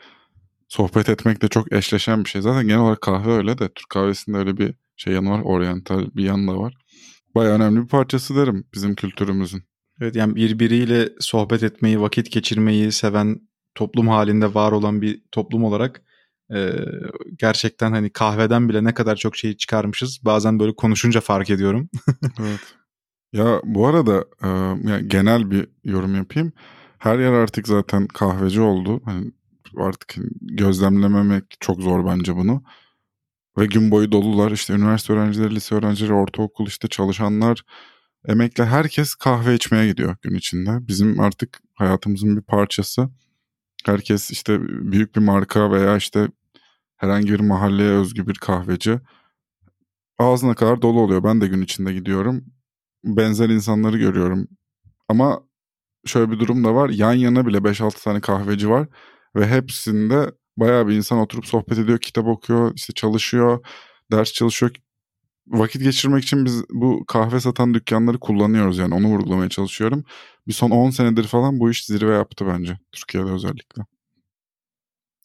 sohbet 0.68 1.10
etmek 1.10 1.42
de 1.42 1.48
çok 1.48 1.74
eşleşen 1.74 2.24
bir 2.24 2.30
şey. 2.30 2.42
Zaten 2.42 2.68
genel 2.68 2.80
olarak 2.80 3.02
kahve 3.02 3.32
öyle 3.32 3.58
de 3.58 3.70
Türk 3.76 3.90
kahvesinde 3.90 4.38
öyle 4.38 4.58
bir 4.58 4.76
şey 4.98 5.14
yanı 5.14 5.30
var. 5.30 5.42
Oryantal 5.42 6.06
bir 6.16 6.24
yanı 6.24 6.48
da 6.48 6.58
var. 6.60 6.74
Baya 7.36 7.52
önemli 7.52 7.84
bir 7.84 7.88
parçası 7.88 8.36
derim 8.36 8.68
bizim 8.74 8.96
kültürümüzün. 8.96 9.64
Evet 10.02 10.16
yani 10.16 10.36
birbiriyle 10.36 11.10
sohbet 11.20 11.64
etmeyi, 11.64 12.02
vakit 12.02 12.32
geçirmeyi 12.32 12.92
seven 12.92 13.42
toplum 13.76 14.08
halinde 14.08 14.54
var 14.54 14.72
olan 14.72 15.02
bir 15.02 15.22
toplum 15.32 15.64
olarak 15.64 16.02
e, 16.54 16.72
gerçekten 17.38 17.92
hani 17.92 18.10
kahveden 18.10 18.70
bile 18.70 18.84
ne 18.84 18.94
kadar 18.94 19.16
çok 19.16 19.36
şey 19.36 19.58
çıkarmışız. 19.58 20.20
Bazen 20.26 20.60
böyle 20.60 20.76
konuşunca 20.76 21.22
fark 21.22 21.50
ediyorum. 21.50 21.90
evet. 22.40 22.60
Ya 23.34 23.62
bu 23.64 23.88
arada 23.88 24.26
e, 24.44 24.48
yani 24.90 25.08
genel 25.08 25.52
bir 25.52 25.68
yorum 25.84 26.16
yapayım. 26.16 26.54
Her 26.98 27.20
yer 27.20 27.32
artık 27.32 27.68
zaten 27.68 28.08
kahveci 28.08 28.62
oldu. 28.62 29.02
Hani 29.06 29.32
artık 29.78 30.16
gözlemlememek 30.42 31.44
çok 31.60 31.82
zor 31.82 32.06
bence 32.06 32.36
bunu. 32.36 32.64
Ve 33.58 33.66
gün 33.66 33.92
boyu 33.92 34.12
dolular. 34.12 34.52
İşte 34.52 34.74
üniversite 34.74 35.14
öğrencileri, 35.14 35.56
lise 35.56 35.76
öğrencileri, 35.76 36.14
ortaokul 36.14 36.68
işte 36.68 36.88
çalışanlar, 36.88 37.64
emekli 38.28 38.66
herkes 38.66 39.16
kahve 39.16 39.56
içmeye 39.56 39.88
gidiyor 39.88 40.16
gün 40.22 40.36
içinde. 40.36 40.88
Bizim 40.88 41.20
artık 41.20 41.60
hayatımızın 41.74 42.38
bir 42.38 42.42
parçası. 42.42 43.10
Herkes 43.86 44.32
işte 44.32 44.62
büyük 44.92 45.16
bir 45.16 45.22
marka 45.22 45.72
veya 45.72 45.98
işte 45.98 46.28
herhangi 46.98 47.34
bir 47.34 47.40
mahalleye 47.40 47.90
özgü 47.92 48.28
bir 48.28 48.36
kahveci 48.36 49.00
ağzına 50.18 50.56
kadar 50.56 50.82
dolu 50.82 51.00
oluyor. 51.00 51.24
Ben 51.24 51.42
de 51.42 51.48
gün 51.48 51.62
içinde 51.62 51.94
gidiyorum. 51.94 52.46
Benzer 53.04 53.50
insanları 53.50 53.98
görüyorum. 53.98 54.48
Ama 55.10 55.44
şöyle 56.06 56.32
bir 56.32 56.40
durum 56.40 56.64
da 56.64 56.76
var. 56.76 56.90
Yan 56.90 57.14
yana 57.14 57.46
bile 57.46 57.58
5-6 57.58 58.04
tane 58.04 58.22
kahveci 58.22 58.70
var 58.70 58.88
ve 59.36 59.48
hepsinde 59.48 60.32
bayağı 60.58 60.88
bir 60.88 60.94
insan 60.94 61.20
oturup 61.20 61.46
sohbet 61.46 61.78
ediyor, 61.78 62.00
kitap 62.00 62.28
okuyor, 62.28 62.74
işte 62.76 62.94
çalışıyor, 62.94 63.66
ders 64.12 64.34
çalışıyor. 64.34 64.72
Vakit 65.48 65.84
geçirmek 65.84 66.24
için 66.24 66.46
biz 66.46 66.64
bu 66.70 67.06
kahve 67.08 67.40
satan 67.40 67.74
dükkanları 67.74 68.20
kullanıyoruz 68.20 68.78
yani 68.78 68.96
onu 68.96 69.08
vurgulamaya 69.08 69.50
çalışıyorum. 69.50 70.04
Bir 70.48 70.54
son 70.54 70.72
10 70.72 70.90
senedir 70.90 71.24
falan 71.24 71.60
bu 71.60 71.72
iş 71.72 71.86
zirve 71.86 72.14
yaptı 72.14 72.46
bence 72.48 72.80
Türkiye'de 72.92 73.30
özellikle. 73.30 73.84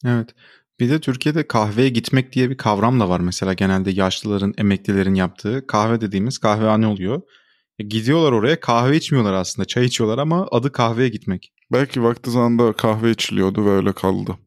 Evet. 0.04 0.34
Bir 0.80 0.90
de 0.90 1.00
Türkiye'de 1.00 1.46
kahveye 1.48 1.88
gitmek 1.88 2.32
diye 2.32 2.50
bir 2.50 2.56
kavram 2.56 3.00
da 3.00 3.08
var 3.08 3.20
mesela 3.20 3.52
genelde 3.52 3.90
yaşlıların, 3.90 4.54
emeklilerin 4.58 5.14
yaptığı. 5.14 5.66
Kahve 5.66 6.00
dediğimiz 6.00 6.38
kahvehane 6.38 6.86
oluyor. 6.86 7.22
E, 7.78 7.84
gidiyorlar 7.84 8.32
oraya 8.32 8.60
kahve 8.60 8.96
içmiyorlar 8.96 9.32
aslında 9.32 9.66
çay 9.66 9.84
içiyorlar 9.84 10.18
ama 10.18 10.48
adı 10.50 10.72
kahveye 10.72 11.08
gitmek. 11.08 11.52
Belki 11.72 12.02
vakti 12.02 12.30
zamanında 12.30 12.72
kahve 12.72 13.10
içiliyordu 13.10 13.66
ve 13.66 13.70
öyle 13.70 13.92
kaldı. 13.92 14.38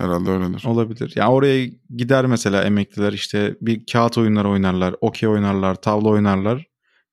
Herhalde 0.00 0.30
öyledir. 0.30 0.64
Olabilir. 0.66 1.12
Yani 1.16 1.32
oraya 1.32 1.66
gider 1.96 2.26
mesela 2.26 2.62
emekliler 2.64 3.12
işte 3.12 3.54
bir 3.60 3.86
kağıt 3.86 4.18
oyunları 4.18 4.50
oynarlar, 4.50 4.94
okey 5.00 5.28
oynarlar, 5.28 5.74
tavla 5.74 6.08
oynarlar. 6.08 6.66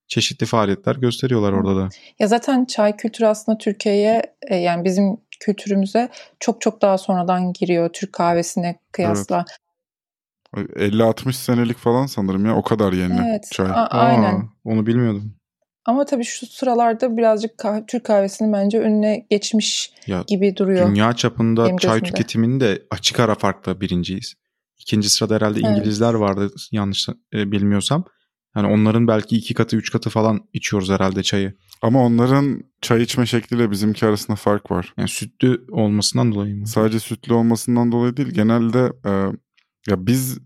Çeşitli 0.08 0.46
faaliyetler 0.46 0.96
gösteriyorlar 0.96 1.54
orada 1.54 1.76
da. 1.76 1.90
Ya 2.20 2.28
zaten 2.28 2.66
çay 2.66 2.98
kültürü 2.98 3.28
aslında 3.28 3.58
Türkiye'ye 3.58 4.22
e, 4.42 4.56
yani 4.56 4.84
bizim 4.84 5.18
kültürümüze 5.40 6.10
çok 6.40 6.62
çok 6.62 6.82
daha 6.82 6.98
sonradan 6.98 7.54
giriyor 7.54 7.90
Türk 7.94 8.14
kahvesine 8.14 8.80
kıyasla. 8.92 9.38
Evet. 9.38 9.58
50-60 10.76 11.34
senelik 11.34 11.78
falan 11.78 12.06
sanırım 12.06 12.46
ya 12.46 12.56
o 12.56 12.64
kadar 12.64 12.94
yeni 12.94 13.28
evet, 13.30 13.50
çay. 13.52 13.66
A- 13.66 13.88
aynen. 13.88 14.36
Aa, 14.36 14.44
onu 14.64 14.86
bilmiyordum. 14.86 15.36
Ama 15.86 16.06
tabii 16.06 16.24
şu 16.24 16.46
sıralarda 16.48 17.18
birazcık 17.18 17.58
kah- 17.58 17.86
Türk 17.88 18.04
kahvesinin 18.06 18.54
bence 18.54 18.80
önüne 18.80 19.26
geçmiş 19.30 19.94
Ya, 20.08 20.24
gibi 20.28 20.58
duruyor. 20.58 20.90
Dünya 20.90 21.14
çapında 21.14 21.66
çay 21.78 22.00
gözümde. 22.00 22.10
tüketiminde 22.10 22.84
açık 22.92 23.20
ara 23.20 23.36
farkla 23.36 23.82
birinciyiz. 23.82 24.34
İkinci 24.78 25.10
sırada 25.10 25.36
herhalde 25.36 25.60
Evet. 25.60 25.70
İngilizler 25.70 26.14
vardı 26.14 26.52
yanlış 26.72 27.10
e, 27.34 27.52
bilmiyorsam. 27.52 28.06
Yani 28.56 28.68
onların 28.68 29.08
belki 29.08 29.38
iki 29.38 29.54
katı 29.54 29.76
üç 29.78 29.92
katı 29.92 30.10
falan 30.10 30.40
içiyoruz 30.54 30.90
herhalde 30.90 31.24
çayı. 31.24 31.54
Ama 31.82 32.06
onların 32.06 32.64
çay 32.82 33.02
içme 33.04 33.26
şekliyle 33.26 33.72
bizimki 33.72 34.06
arasında 34.06 34.36
fark 34.36 34.72
var. 34.72 34.94
Yani 34.98 35.10
sütlü 35.10 35.66
olmasından 35.72 36.32
dolayı 36.32 36.56
mı? 36.56 36.68
Sadece 36.68 37.00
sütlü 37.00 37.34
olmasından 37.34 37.92
dolayı 37.92 38.18
değil. 38.18 38.30
Genelde 38.30 38.92
e, 39.06 39.12
ya 39.90 40.08
biz 40.08 40.40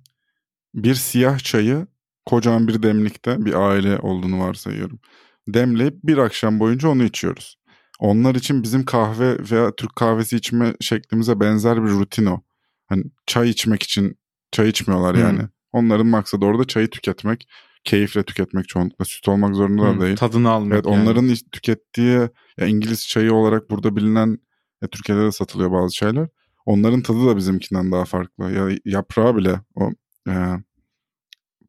bir 0.74 0.96
siyah 0.96 1.40
çayı 1.40 1.88
kocaman 2.26 2.68
bir 2.68 2.84
demlikte 2.84 3.46
bir 3.46 3.54
aile 3.54 4.00
olduğunu 4.00 4.40
varsayıyorum. 4.40 5.00
Demleyip 5.48 5.96
bir 6.04 6.18
akşam 6.18 6.60
boyunca 6.60 6.90
onu 6.90 7.04
içiyoruz. 7.04 7.58
Onlar 8.00 8.36
için 8.36 8.64
bizim 8.64 8.86
kahve 8.86 9.38
veya 9.52 9.76
Türk 9.76 9.96
kahvesi 9.96 10.36
içme 10.36 10.74
şeklimize 10.82 11.40
benzer 11.40 11.84
bir 11.84 11.90
rutin 11.90 12.26
o. 12.26 12.42
Hani 12.88 13.04
çay 13.26 13.50
içmek 13.50 13.84
için 13.84 14.18
çay 14.52 14.70
içmiyorlar 14.70 15.16
Hmm. 15.16 15.22
yani. 15.22 15.42
Onların 15.72 16.08
maksadı 16.08 16.46
orada 16.46 16.66
çayı 16.66 16.90
tüketmek, 16.90 17.48
keyifle 17.84 18.24
tüketmek 18.24 18.68
çoğunlukla. 18.68 19.06
Süt 19.06 19.28
olmak 19.28 19.56
zorunda 19.56 19.84
da 19.84 19.90
Hı, 19.96 20.02
değil. 20.02 20.16
Tadını 20.16 20.50
almak 20.50 20.74
Evet 20.74 20.86
yani. 20.86 21.02
onların 21.02 21.34
tükettiği 21.52 22.20
ya 22.58 22.68
İngiliz 22.68 23.08
çayı 23.08 23.34
olarak 23.34 23.70
burada 23.70 23.96
bilinen 23.96 24.38
ya 24.82 24.88
Türkiye'de 24.88 25.22
de 25.22 25.32
satılıyor 25.32 25.72
bazı 25.72 25.96
şeyler. 25.96 26.28
Onların 26.66 27.02
tadı 27.02 27.28
da 27.28 27.38
bizimkinden 27.38 27.92
daha 27.92 28.06
farklı. 28.06 28.52
Ya 28.52 28.78
yaprağı 28.86 29.36
bile 29.38 29.60
o 29.76 29.92
e, 30.30 30.34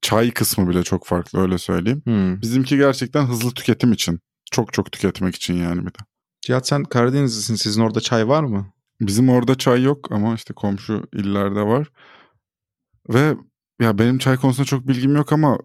çay 0.03 0.31
kısmı 0.31 0.69
bile 0.69 0.83
çok 0.83 1.07
farklı 1.07 1.41
öyle 1.41 1.59
söyleyeyim. 1.59 2.03
Hmm. 2.05 2.41
Bizimki 2.43 2.77
gerçekten 2.77 3.27
hızlı 3.27 3.51
tüketim 3.51 3.93
için. 3.93 4.21
Çok 4.51 4.73
çok 4.73 4.93
tüketmek 4.93 5.35
için 5.35 5.55
yani 5.55 5.81
bir 5.81 5.95
de. 5.95 5.99
Cihat 6.43 6.69
sen 6.69 6.85
Karadenizlisin. 6.85 7.55
Sizin 7.55 7.83
orada 7.83 8.01
çay 8.01 8.29
var 8.29 8.43
mı? 8.43 8.73
Bizim 9.01 9.29
orada 9.29 9.55
çay 9.55 9.83
yok 9.83 10.13
ama 10.13 10.35
işte 10.35 10.55
komşu 10.55 11.03
illerde 11.13 11.63
var. 11.63 11.89
Ve 13.09 13.35
ya 13.81 13.99
benim 13.99 14.19
çay 14.19 14.37
konusunda 14.37 14.67
çok 14.67 14.89
bilgim 14.89 15.17
yok 15.17 15.33
ama 15.33 15.59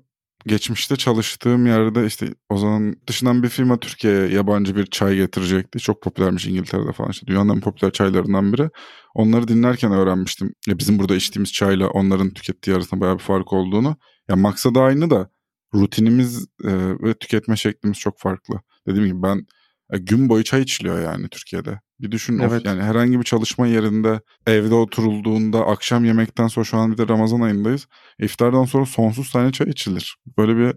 geçmişte 0.45 0.95
çalıştığım 0.95 1.65
yerde 1.65 2.05
işte 2.05 2.33
o 2.49 2.57
zaman 2.57 2.95
dışından 3.07 3.43
bir 3.43 3.49
firma 3.49 3.79
Türkiye'ye 3.79 4.27
yabancı 4.27 4.75
bir 4.75 4.85
çay 4.85 5.15
getirecekti. 5.15 5.79
Çok 5.79 6.01
popülermiş 6.01 6.45
İngiltere'de 6.45 6.91
falan 6.91 7.09
işte 7.11 7.27
dünyanın 7.27 7.55
en 7.55 7.61
popüler 7.61 7.91
çaylarından 7.91 8.53
biri. 8.53 8.69
Onları 9.15 9.47
dinlerken 9.47 9.91
öğrenmiştim. 9.91 10.53
Ya 10.67 10.79
bizim 10.79 10.99
burada 10.99 11.15
içtiğimiz 11.15 11.53
çayla 11.53 11.87
onların 11.87 12.29
tükettiği 12.29 12.75
arasında 12.75 13.01
bayağı 13.01 13.15
bir 13.17 13.23
fark 13.23 13.53
olduğunu. 13.53 13.97
Ya 14.29 14.36
maksadı 14.36 14.79
aynı 14.79 15.09
da 15.09 15.29
rutinimiz 15.75 16.47
e, 16.63 16.71
ve 17.03 17.13
tüketme 17.13 17.55
şeklimiz 17.55 17.97
çok 17.97 18.19
farklı. 18.19 18.55
Dediğim 18.88 19.07
gibi 19.07 19.23
ben 19.23 19.47
e, 19.93 19.97
gün 19.97 20.29
boyu 20.29 20.43
çay 20.43 20.62
içiliyor 20.62 21.01
yani 21.01 21.27
Türkiye'de. 21.29 21.79
Bir 21.99 22.12
düşün 22.12 22.39
of, 22.39 22.51
Evet. 22.51 22.65
yani 22.65 22.81
herhangi 22.81 23.19
bir 23.19 23.23
çalışma 23.23 23.67
yerinde 23.67 24.21
evde 24.47 24.75
oturulduğunda 24.75 25.67
akşam 25.67 26.05
yemekten 26.05 26.47
sonra 26.47 26.63
şu 26.63 26.77
an 26.77 26.91
bir 26.91 26.97
de 26.97 27.07
Ramazan 27.07 27.41
ayındayız. 27.41 27.88
İftardan 28.19 28.65
sonra 28.65 28.86
sonsuz 28.86 29.31
tane 29.31 29.51
çay 29.51 29.69
içilir. 29.69 30.17
Böyle 30.38 30.57
bir 30.57 30.75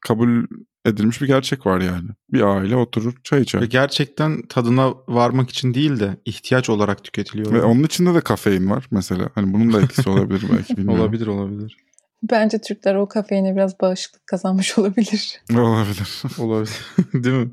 kabul 0.00 0.44
edilmiş 0.84 1.22
bir 1.22 1.26
gerçek 1.26 1.66
var 1.66 1.80
yani. 1.80 2.08
Bir 2.32 2.40
aile 2.40 2.76
oturur 2.76 3.14
çay 3.24 3.42
içer. 3.42 3.60
Ve 3.60 3.66
gerçekten 3.66 4.42
tadına 4.42 4.94
varmak 5.08 5.50
için 5.50 5.74
değil 5.74 6.00
de 6.00 6.16
ihtiyaç 6.24 6.70
olarak 6.70 7.04
tüketiliyor. 7.04 7.52
Ve 7.52 7.62
onun 7.62 7.82
içinde 7.82 8.14
de 8.14 8.20
kafein 8.20 8.70
var 8.70 8.86
mesela. 8.90 9.28
Hani 9.34 9.52
bunun 9.52 9.72
da 9.72 9.80
etkisi 9.82 10.08
olabilir 10.10 10.42
belki 10.52 10.76
bilmiyorum. 10.76 11.00
olabilir 11.00 11.26
olabilir. 11.26 11.76
Bence 12.22 12.60
Türkler 12.60 12.94
o 12.94 13.08
kafeine 13.08 13.56
biraz 13.56 13.80
bağışıklık 13.80 14.26
kazanmış 14.26 14.78
olabilir. 14.78 15.42
Olabilir. 15.54 16.22
Olabilir. 16.38 16.86
değil 17.24 17.36
mi? 17.36 17.50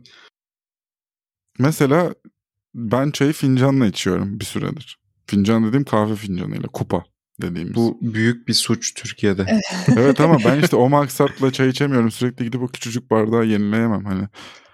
Mesela 1.60 2.14
ben 2.76 3.12
çayı 3.12 3.34
fincanla 3.34 3.86
içiyorum 3.86 4.40
bir 4.40 4.46
süredir. 4.46 5.00
Fincan 5.28 5.68
dediğim 5.68 5.86
kahve 5.86 6.16
fincanıyla, 6.16 6.70
kupa 6.74 7.04
dediğimiz. 7.42 7.76
Bu 7.76 7.98
büyük 8.02 8.48
bir 8.48 8.54
suç 8.54 8.94
Türkiye'de. 8.94 9.60
evet 9.98 10.20
ama 10.22 10.38
ben 10.46 10.60
işte 10.60 10.76
o 10.76 10.90
maksatla 10.90 11.52
çay 11.52 11.70
içemiyorum. 11.70 12.12
Sürekli 12.12 12.46
gidip 12.46 12.62
o 12.62 12.68
küçücük 12.68 13.12
bardağı 13.12 13.46
yenileyemem 13.46 14.06
hani. 14.06 14.24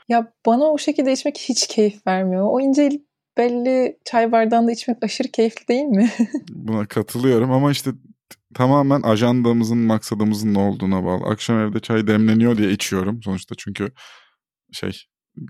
Ya 0.10 0.34
bana 0.46 0.64
o 0.64 0.78
şekilde 0.78 1.12
içmek 1.14 1.38
hiç 1.38 1.68
keyif 1.68 2.08
vermiyor. 2.08 2.46
O 2.50 2.62
ince 2.62 2.90
belli 3.38 3.98
çay 4.06 4.32
bardağında 4.32 4.72
içmek 4.72 5.04
aşırı 5.04 5.28
keyifli 5.28 5.68
değil 5.68 5.84
mi? 5.84 6.12
Buna 6.50 6.86
katılıyorum 6.86 7.52
ama 7.52 7.72
işte 7.72 7.92
tamamen 8.56 9.02
ajandamızın 9.02 9.78
maksadımızın 9.78 10.54
ne 10.54 10.60
olduğuna 10.60 11.06
bağlı. 11.06 11.26
Akşam 11.26 11.60
evde 11.60 11.80
çay 11.80 12.08
demleniyor 12.08 12.58
diye 12.58 12.72
içiyorum 12.72 13.24
sonuçta 13.24 13.56
çünkü 13.58 13.92
şey 14.72 15.02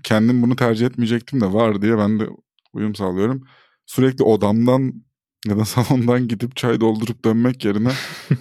kendim 0.04 0.42
bunu 0.42 0.56
tercih 0.56 0.86
etmeyecektim 0.86 1.40
de 1.40 1.52
var 1.52 1.82
diye 1.82 1.98
ben 1.98 2.20
de 2.20 2.28
uyum 2.72 2.94
sağlıyorum. 2.94 3.44
Sürekli 3.86 4.24
odamdan 4.24 4.92
ya 5.46 5.58
da 5.58 5.64
salondan 5.64 6.28
gidip 6.28 6.56
çay 6.56 6.80
doldurup 6.80 7.24
dönmek 7.24 7.64
yerine 7.64 7.92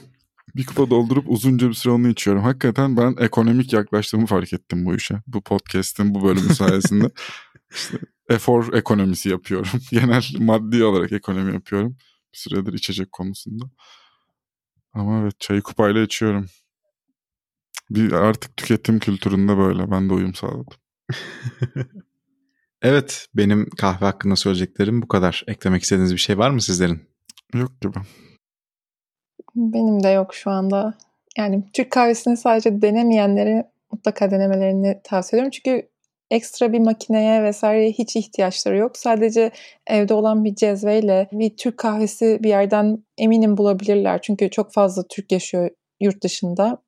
bir 0.56 0.66
kupa 0.66 0.90
doldurup 0.90 1.26
uzunca 1.28 1.70
bir 1.70 1.74
süre 1.74 1.94
onu 1.94 2.08
içiyorum. 2.08 2.44
Hakikaten 2.44 2.98
ben 2.98 3.16
ekonomik 3.20 3.74
yaklaştığımı 3.74 4.26
fark 4.26 4.54
ettim 4.54 4.86
bu 4.86 4.96
işe. 4.96 5.16
Bu 5.28 5.42
podcast'in 5.42 6.16
bu 6.16 6.24
bölümü 6.24 6.56
sayesinde. 6.56 7.10
işte 7.76 7.98
efor 8.30 8.74
ekonomisi 8.74 9.30
yapıyorum. 9.30 9.72
Genel 9.92 10.24
maddi 10.40 10.84
olarak 10.84 11.12
ekonomi 11.12 11.54
yapıyorum. 11.54 11.98
Bir 12.34 12.38
süredir 12.38 12.74
içecek 12.74 13.12
konusunda. 13.12 13.66
Ama 14.96 15.22
evet 15.22 15.40
çayı 15.40 15.62
kupayla 15.62 16.02
içiyorum. 16.02 16.46
Bir 17.90 18.12
artık 18.12 18.58
tüketim 18.58 19.00
kültüründe 19.00 19.58
böyle. 19.58 19.92
Ben 19.92 20.10
de 20.10 20.14
uyum 20.14 20.34
sağladım. 20.34 20.74
evet 22.82 23.28
benim 23.36 23.70
kahve 23.70 24.06
hakkında 24.06 24.36
söyleyeceklerim 24.36 25.02
bu 25.02 25.08
kadar. 25.08 25.44
Eklemek 25.48 25.84
istediğiniz 25.84 26.14
bir 26.14 26.18
şey 26.18 26.38
var 26.38 26.50
mı 26.50 26.62
sizlerin? 26.62 27.02
Yok 27.54 27.82
gibi. 27.82 27.98
Benim 29.56 30.04
de 30.04 30.10
yok 30.10 30.36
şu 30.36 30.52
anda. 30.52 30.98
Yani 31.38 31.64
Türk 31.74 31.92
kahvesini 31.92 32.38
sadece 32.38 32.82
denemeyenlere 32.82 33.72
mutlaka 33.92 34.32
denemelerini 34.32 35.02
tavsiye 35.04 35.40
ediyorum. 35.40 35.52
Çünkü 35.52 35.90
ekstra 36.32 36.74
bir 36.74 36.80
makineye 36.80 37.44
vesaireye 37.44 37.92
hiç 37.92 38.16
ihtiyaçları 38.16 38.78
yok. 38.78 38.98
Sadece 38.98 39.52
evde 39.88 40.14
olan 40.14 40.44
bir 40.44 40.56
cezveyle 40.56 41.30
bir 41.32 41.58
Türk 41.58 41.78
kahvesi 41.78 42.40
bir 42.44 42.50
yerden 42.50 43.04
eminim 43.18 43.58
bulabilirler. 43.58 44.22
Çünkü 44.22 44.50
çok 44.50 44.74
fazla 44.74 45.04
Türk 45.10 45.32
yaşıyor 45.32 45.70
yurt 46.02 46.24
dışında. 46.24 46.82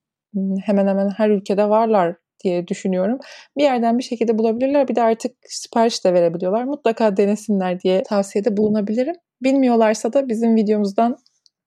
Hemen 0.65 0.87
hemen 0.87 1.09
her 1.09 1.29
ülkede 1.29 1.69
varlar 1.69 2.15
diye 2.43 2.67
düşünüyorum. 2.67 3.19
Bir 3.57 3.63
yerden 3.63 3.97
bir 3.97 4.03
şekilde 4.03 4.37
bulabilirler. 4.37 4.87
Bir 4.87 4.95
de 4.95 5.01
artık 5.01 5.31
sipariş 5.47 6.05
de 6.05 6.13
verebiliyorlar. 6.13 6.63
Mutlaka 6.63 7.17
denesinler 7.17 7.81
diye 7.81 8.03
tavsiyede 8.03 8.57
bulunabilirim. 8.57 9.15
Bilmiyorlarsa 9.43 10.13
da 10.13 10.29
bizim 10.29 10.55
videomuzdan 10.55 11.17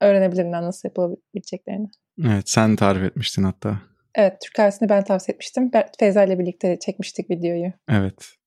öğrenebilirler 0.01 0.61
nasıl 0.61 0.89
yapılabileceklerini. 0.89 1.87
Evet 2.25 2.49
sen 2.49 2.75
tarif 2.75 3.03
etmiştin 3.03 3.43
hatta. 3.43 3.90
Evet 4.15 4.33
Türk 4.41 4.53
kahvesini 4.53 4.89
ben 4.89 5.03
tavsiye 5.03 5.33
etmiştim. 5.33 5.71
Feyza 5.99 6.23
ile 6.23 6.39
birlikte 6.39 6.77
çekmiştik 6.79 7.29
videoyu. 7.29 7.71
Evet. 7.89 8.41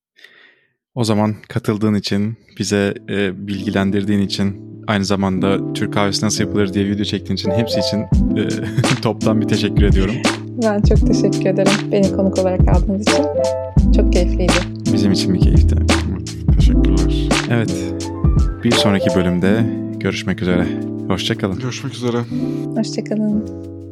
O 0.95 1.05
zaman 1.05 1.35
katıldığın 1.49 1.95
için, 1.95 2.37
bize 2.59 2.95
e, 3.09 3.47
bilgilendirdiğin 3.49 4.21
için, 4.21 4.75
aynı 4.87 5.05
zamanda 5.05 5.73
Türk 5.73 5.95
kahvesi 5.95 6.25
nasıl 6.25 6.45
yapılır 6.45 6.75
diye 6.75 6.87
video 6.87 7.05
çektiğin 7.05 7.37
için 7.37 7.51
hepsi 7.51 7.81
için 7.81 7.99
e, 7.99 8.49
toptan 9.03 9.41
bir 9.41 9.49
teşekkür 9.49 9.83
ediyorum. 9.83 10.15
Ben 10.63 10.83
çok 10.83 11.07
teşekkür 11.07 11.47
ederim 11.47 11.93
beni 11.93 12.13
konuk 12.13 12.39
olarak 12.39 12.61
aldığınız 12.69 13.03
için. 13.03 13.25
Çok 13.97 14.13
keyifliydi. 14.13 14.53
Bizim 14.93 15.13
için 15.13 15.35
bir 15.35 15.41
keyifti. 15.41 15.77
Teşekkürler. 16.59 17.29
Evet. 17.51 17.95
Bir 18.65 18.71
sonraki 18.71 19.15
bölümde 19.15 19.67
görüşmek 20.01 20.43
üzere. 20.43 20.67
Hoşçakalın. 21.09 21.59
Görüşmek 21.59 21.95
üzere. 21.95 22.19
Hoşçakalın. 22.77 23.84